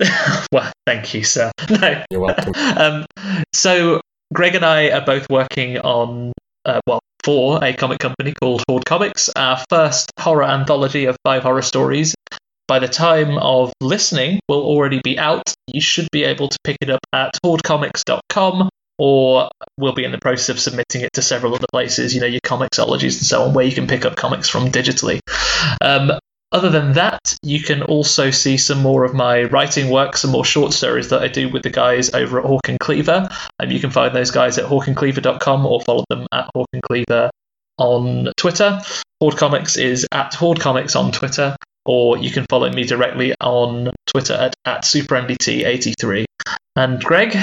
well, 0.52 0.72
thank 0.86 1.14
you, 1.14 1.22
sir. 1.22 1.52
No. 1.70 2.04
You're 2.10 2.20
welcome. 2.20 2.52
um, 2.76 3.06
so 3.52 4.00
Greg 4.34 4.56
and 4.56 4.64
I 4.64 4.90
are 4.90 5.04
both 5.04 5.28
working 5.30 5.78
on, 5.78 6.32
uh, 6.64 6.80
well, 6.88 6.98
for 7.22 7.62
a 7.62 7.72
comic 7.74 8.00
company 8.00 8.32
called 8.32 8.64
Horde 8.68 8.86
Comics, 8.86 9.28
our 9.36 9.62
first 9.68 10.10
horror 10.18 10.42
anthology 10.42 11.04
of 11.04 11.16
five 11.24 11.44
horror 11.44 11.62
stories. 11.62 12.12
By 12.70 12.78
the 12.78 12.86
time 12.86 13.36
of 13.38 13.72
listening, 13.80 14.38
will 14.48 14.62
already 14.62 15.00
be 15.02 15.18
out. 15.18 15.52
You 15.66 15.80
should 15.80 16.06
be 16.12 16.22
able 16.22 16.46
to 16.46 16.56
pick 16.62 16.76
it 16.80 16.88
up 16.88 17.00
at 17.12 17.36
hordecomics.com, 17.44 18.68
or 18.96 19.50
we'll 19.76 19.92
be 19.92 20.04
in 20.04 20.12
the 20.12 20.20
process 20.20 20.50
of 20.50 20.60
submitting 20.60 21.00
it 21.00 21.12
to 21.14 21.20
several 21.20 21.56
other 21.56 21.66
places, 21.72 22.14
you 22.14 22.20
know, 22.20 22.28
your 22.28 22.40
comiXologies 22.42 23.18
and 23.18 23.26
so 23.26 23.42
on, 23.42 23.54
where 23.54 23.64
you 23.64 23.74
can 23.74 23.88
pick 23.88 24.04
up 24.04 24.14
comics 24.14 24.48
from 24.48 24.70
digitally. 24.70 25.18
Um, 25.80 26.12
other 26.52 26.70
than 26.70 26.92
that, 26.92 27.36
you 27.42 27.60
can 27.60 27.82
also 27.82 28.30
see 28.30 28.56
some 28.56 28.78
more 28.78 29.02
of 29.02 29.14
my 29.14 29.42
writing 29.42 29.90
work, 29.90 30.16
some 30.16 30.30
more 30.30 30.44
short 30.44 30.72
stories 30.72 31.08
that 31.08 31.22
I 31.22 31.26
do 31.26 31.48
with 31.48 31.64
the 31.64 31.70
guys 31.70 32.14
over 32.14 32.38
at 32.38 32.44
Hawk 32.44 32.68
and 32.68 32.78
Cleaver. 32.78 33.28
And 33.58 33.72
you 33.72 33.80
can 33.80 33.90
find 33.90 34.14
those 34.14 34.30
guys 34.30 34.58
at 34.58 34.66
hawkandcleaver.com 34.66 35.66
or 35.66 35.80
follow 35.80 36.04
them 36.08 36.24
at 36.30 36.48
Hawk 36.54 36.68
and 36.72 36.82
Cleaver 36.82 37.30
on 37.78 38.28
Twitter. 38.36 38.80
Horde 39.18 39.36
Comics 39.36 39.76
is 39.76 40.06
at 40.12 40.34
Horde 40.34 40.60
Comics 40.60 40.94
on 40.94 41.10
Twitter, 41.10 41.56
or 41.90 42.16
you 42.18 42.30
can 42.30 42.46
follow 42.48 42.70
me 42.70 42.84
directly 42.84 43.34
on 43.40 43.90
Twitter 44.06 44.34
at, 44.34 44.54
at 44.64 44.82
SuperMDT83. 44.84 46.24
And 46.76 47.02
Greg, 47.02 47.36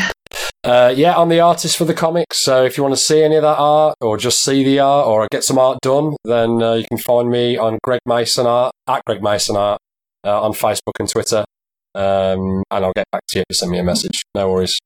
Uh, 0.64 0.94
yeah, 0.96 1.18
I'm 1.18 1.28
the 1.28 1.42
artist 1.42 1.76
for 1.76 1.84
the 1.84 1.94
comics. 1.94 2.42
So 2.44 2.64
if 2.64 2.78
you 2.78 2.84
want 2.84 2.96
to 2.96 3.02
see 3.02 3.22
any 3.24 3.36
of 3.36 3.42
that 3.42 3.58
art, 3.58 3.98
or 4.00 4.18
just 4.18 4.42
see 4.42 4.64
the 4.64 4.80
art, 4.80 5.06
or 5.06 5.28
get 5.32 5.44
some 5.44 5.60
art 5.60 5.80
done, 5.82 6.16
then 6.24 6.64
uh, 6.64 6.76
you 6.76 6.86
can 6.88 6.98
find 6.98 7.30
me 7.30 7.58
on 7.58 7.78
Greg 7.84 8.00
Mason 8.06 8.48
Art 8.48 8.72
at 8.88 9.04
Greg 9.06 9.22
Mason 9.22 9.58
Art 9.58 9.82
uh, 10.26 10.42
on 10.42 10.54
Facebook 10.54 10.94
and 10.98 11.10
Twitter. 11.10 11.44
Um, 11.94 12.64
and 12.72 12.86
I'll 12.86 12.94
get 12.96 13.12
back 13.12 13.24
to 13.28 13.40
you 13.40 13.42
if 13.42 13.46
you 13.50 13.56
send 13.56 13.72
me 13.72 13.80
a 13.80 13.84
message. 13.84 14.24
No 14.34 14.50
worries. 14.50 14.80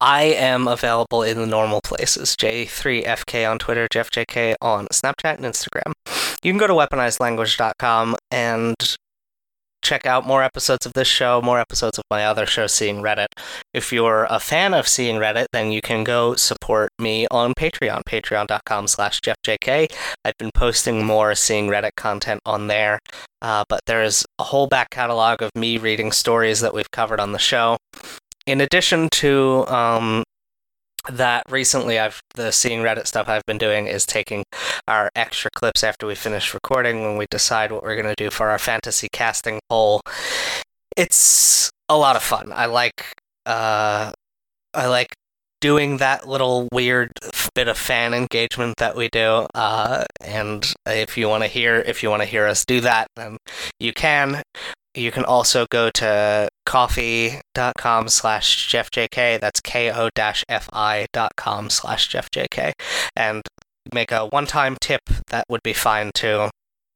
I 0.00 0.22
am 0.24 0.66
available 0.66 1.22
in 1.22 1.38
the 1.38 1.46
normal 1.46 1.80
places 1.82 2.34
J3FK 2.34 3.48
on 3.48 3.60
Twitter, 3.60 3.86
JeffJK 3.92 4.56
on 4.60 4.86
Snapchat 4.88 5.36
and 5.36 5.44
Instagram. 5.44 5.92
You 6.42 6.52
can 6.52 6.58
go 6.58 6.66
to 6.66 6.72
weaponizedlanguage.com 6.74 8.16
and 8.30 8.74
check 9.82 10.06
out 10.06 10.26
more 10.26 10.42
episodes 10.42 10.86
of 10.86 10.92
this 10.92 11.08
show, 11.08 11.40
more 11.40 11.58
episodes 11.58 11.98
of 11.98 12.04
my 12.10 12.24
other 12.24 12.46
show, 12.46 12.66
Seeing 12.66 12.96
Reddit. 12.96 13.28
If 13.72 13.92
you're 13.92 14.26
a 14.28 14.40
fan 14.40 14.74
of 14.74 14.88
Seeing 14.88 15.16
Reddit, 15.16 15.46
then 15.52 15.72
you 15.72 15.80
can 15.80 16.04
go 16.04 16.34
support 16.34 16.90
me 16.98 17.26
on 17.30 17.54
Patreon, 17.54 18.02
patreon.com 18.04 18.88
slash 18.88 19.20
jeffjk. 19.20 19.92
I've 20.24 20.36
been 20.38 20.50
posting 20.52 21.04
more 21.04 21.34
Seeing 21.34 21.68
Reddit 21.68 21.96
content 21.96 22.40
on 22.44 22.66
there, 22.66 22.98
uh, 23.40 23.64
but 23.68 23.80
there's 23.86 24.26
a 24.38 24.44
whole 24.44 24.66
back 24.66 24.90
catalog 24.90 25.42
of 25.42 25.50
me 25.54 25.78
reading 25.78 26.12
stories 26.12 26.60
that 26.60 26.74
we've 26.74 26.90
covered 26.90 27.20
on 27.20 27.32
the 27.32 27.38
show. 27.38 27.78
In 28.46 28.60
addition 28.60 29.08
to 29.10 29.64
um, 29.68 30.24
that, 31.10 31.42
recently 31.48 31.98
I've 31.98 32.20
the 32.34 32.50
Seeing 32.50 32.80
Reddit 32.80 33.06
stuff 33.06 33.28
I've 33.28 33.46
been 33.46 33.58
doing 33.58 33.86
is 33.86 34.04
taking 34.04 34.44
our 34.86 35.10
extra 35.14 35.50
clips 35.50 35.82
after 35.82 36.06
we 36.06 36.14
finish 36.14 36.54
recording 36.54 37.02
when 37.02 37.16
we 37.16 37.26
decide 37.30 37.72
what 37.72 37.82
we're 37.82 38.00
going 38.00 38.14
to 38.14 38.22
do 38.22 38.30
for 38.30 38.50
our 38.50 38.58
fantasy 38.58 39.08
casting 39.12 39.60
poll. 39.68 40.00
It's 40.96 41.70
a 41.88 41.96
lot 41.96 42.16
of 42.16 42.22
fun. 42.22 42.52
I 42.52 42.66
like 42.66 43.14
uh, 43.46 44.12
I 44.74 44.86
like 44.86 45.14
doing 45.60 45.96
that 45.96 46.28
little 46.28 46.68
weird 46.72 47.10
bit 47.54 47.68
of 47.68 47.76
fan 47.76 48.14
engagement 48.14 48.76
that 48.78 48.94
we 48.96 49.08
do. 49.08 49.46
Uh, 49.54 50.04
and 50.20 50.72
if 50.86 51.16
you 51.16 51.28
want 51.28 51.42
to 51.42 51.48
hear 51.48 51.76
if 51.76 52.02
you 52.02 52.10
want 52.10 52.22
to 52.22 52.28
hear 52.28 52.46
us 52.46 52.64
do 52.64 52.80
that, 52.80 53.08
then 53.16 53.36
you 53.80 53.92
can. 53.92 54.42
You 54.98 55.12
can 55.12 55.24
also 55.24 55.66
go 55.70 55.90
to 55.90 56.48
ko-fi.com 56.66 58.08
slash 58.08 58.68
jeffjk. 58.68 59.40
That's 59.40 59.60
ko-fi 59.60 61.06
dot 61.12 61.32
com 61.36 61.70
slash 61.70 62.10
jeffjk. 62.10 62.72
And 63.14 63.42
make 63.94 64.12
a 64.12 64.26
one-time 64.26 64.76
tip. 64.80 65.02
That 65.28 65.44
would 65.48 65.62
be 65.62 65.72
fine 65.72 66.10
too. 66.14 66.50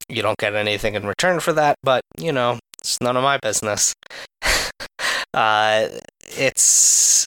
You 0.08 0.22
don't 0.22 0.38
get 0.38 0.54
anything 0.54 0.94
in 0.94 1.06
return 1.06 1.40
for 1.40 1.52
that, 1.52 1.76
but, 1.82 2.02
you 2.18 2.32
know, 2.32 2.58
it's 2.78 3.00
none 3.00 3.16
of 3.16 3.22
my 3.22 3.38
business. 3.38 3.94
uh, 5.34 5.88
it's 6.22 7.24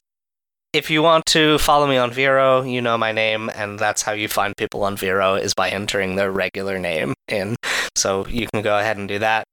if 0.74 0.90
you 0.90 1.02
want 1.02 1.26
to 1.28 1.58
follow 1.58 1.88
me 1.88 1.96
on 1.96 2.12
Vero, 2.12 2.62
you 2.62 2.82
know 2.82 2.98
my 2.98 3.14
name, 3.14 3.50
and 3.56 3.80
that's 3.80 4.02
how 4.02 4.12
you 4.12 4.28
find 4.28 4.58
people 4.58 4.84
on 4.84 4.98
Vero 4.98 5.36
is 5.36 5.54
by 5.54 5.70
entering 5.70 6.18
their 6.18 6.30
regular 6.30 6.78
name 6.78 7.14
in. 7.30 7.56
So 7.96 8.28
you 8.28 8.48
can 8.54 8.62
go 8.62 8.78
ahead 8.78 8.98
and 8.98 9.08
do 9.08 9.20
that. 9.20 9.46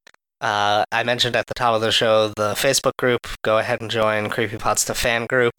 Uh, 0.42 0.84
I 0.90 1.04
mentioned 1.04 1.36
at 1.36 1.46
the 1.46 1.54
top 1.54 1.74
of 1.74 1.80
the 1.80 1.92
show 1.92 2.28
the 2.36 2.54
Facebook 2.54 2.96
group. 2.98 3.20
Go 3.42 3.58
ahead 3.58 3.80
and 3.80 3.90
join 3.90 4.28
Creepy 4.28 4.56
Creepypasta 4.56 4.94
fan 4.94 5.26
group, 5.26 5.52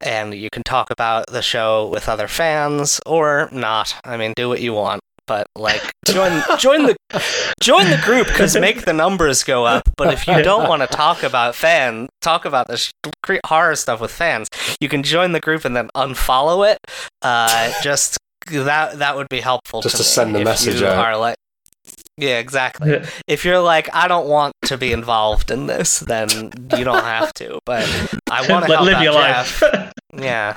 and 0.00 0.34
you 0.34 0.50
can 0.50 0.64
talk 0.64 0.90
about 0.90 1.28
the 1.28 1.42
show 1.42 1.86
with 1.86 2.08
other 2.08 2.26
fans 2.26 3.00
or 3.06 3.48
not. 3.52 3.94
I 4.04 4.16
mean, 4.16 4.32
do 4.34 4.48
what 4.48 4.60
you 4.60 4.72
want, 4.72 5.00
but 5.28 5.46
like 5.56 5.80
join 6.06 6.42
join 6.58 6.86
the 6.86 6.96
join 7.60 7.88
the 7.88 8.00
group 8.04 8.26
because 8.26 8.56
make 8.58 8.84
the 8.84 8.92
numbers 8.92 9.44
go 9.44 9.64
up. 9.64 9.88
But 9.96 10.12
if 10.12 10.26
you 10.26 10.42
don't 10.42 10.68
want 10.68 10.82
to 10.82 10.88
talk 10.88 11.22
about 11.22 11.54
fan, 11.54 12.08
talk 12.20 12.44
about 12.44 12.66
the 12.66 12.78
sh- 12.78 12.90
horror 13.46 13.76
stuff 13.76 14.00
with 14.00 14.10
fans, 14.10 14.48
you 14.80 14.88
can 14.88 15.04
join 15.04 15.32
the 15.32 15.40
group 15.40 15.64
and 15.64 15.76
then 15.76 15.88
unfollow 15.96 16.68
it. 16.68 16.78
Uh, 17.22 17.72
just 17.80 18.18
that 18.50 18.98
that 18.98 19.16
would 19.16 19.28
be 19.28 19.40
helpful. 19.40 19.82
Just 19.82 19.96
to, 19.96 20.02
to 20.02 20.08
send 20.08 20.34
the 20.34 20.42
message 20.42 20.82
out. 20.82 20.98
Are 20.98 21.16
like, 21.16 21.36
yeah, 22.16 22.38
exactly. 22.38 22.90
Yeah. 22.92 23.06
If 23.26 23.44
you're 23.44 23.60
like, 23.60 23.88
I 23.94 24.08
don't 24.08 24.28
want 24.28 24.54
to 24.66 24.76
be 24.78 24.92
involved 24.92 25.50
in 25.50 25.66
this, 25.66 26.00
then 26.00 26.28
you 26.76 26.84
don't 26.84 27.04
have 27.04 27.32
to. 27.34 27.58
But 27.64 27.84
I 28.30 28.40
want 28.50 28.64
to 28.66 28.70
Let- 28.70 28.78
help 28.78 28.82
live 28.86 28.94
out 28.96 29.02
your 29.04 29.12
Jeff. 29.12 29.62
life. 29.62 29.92
Yeah. 30.14 30.56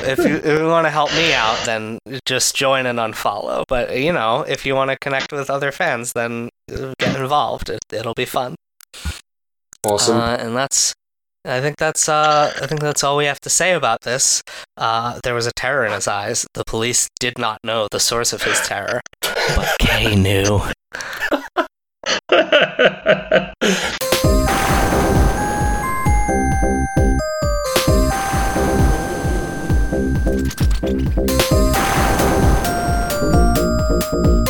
If 0.00 0.18
you, 0.18 0.36
if 0.36 0.60
you 0.60 0.66
want 0.68 0.86
to 0.86 0.90
help 0.90 1.12
me 1.14 1.34
out, 1.34 1.58
then 1.66 1.98
just 2.24 2.54
join 2.54 2.86
and 2.86 2.98
unfollow. 3.00 3.64
But, 3.66 3.98
you 3.98 4.12
know, 4.12 4.42
if 4.42 4.64
you 4.64 4.74
want 4.76 4.90
to 4.92 4.96
connect 4.98 5.32
with 5.32 5.50
other 5.50 5.72
fans, 5.72 6.12
then 6.12 6.50
uh, 6.72 6.94
get 6.98 7.16
involved. 7.16 7.68
It, 7.68 7.80
it'll 7.92 8.14
be 8.14 8.24
fun. 8.24 8.54
Awesome. 9.84 10.16
Uh, 10.18 10.36
and 10.36 10.56
that's 10.56 10.94
I 11.44 11.60
think 11.60 11.76
that's 11.78 12.08
uh, 12.08 12.52
I 12.60 12.66
think 12.66 12.80
that's 12.80 13.02
all 13.02 13.16
we 13.16 13.24
have 13.24 13.40
to 13.40 13.48
say 13.50 13.72
about 13.72 14.02
this. 14.02 14.42
Uh, 14.76 15.18
there 15.22 15.34
was 15.34 15.46
a 15.46 15.52
terror 15.52 15.86
in 15.86 15.92
his 15.92 16.06
eyes. 16.08 16.46
The 16.54 16.64
police 16.64 17.08
did 17.20 17.38
not 17.38 17.58
know 17.64 17.88
the 17.90 18.00
source 18.00 18.32
of 18.32 18.42
his 18.42 18.60
terror, 18.60 19.00
but 19.22 19.68
Kay 19.98 20.14
knew. 20.14 20.62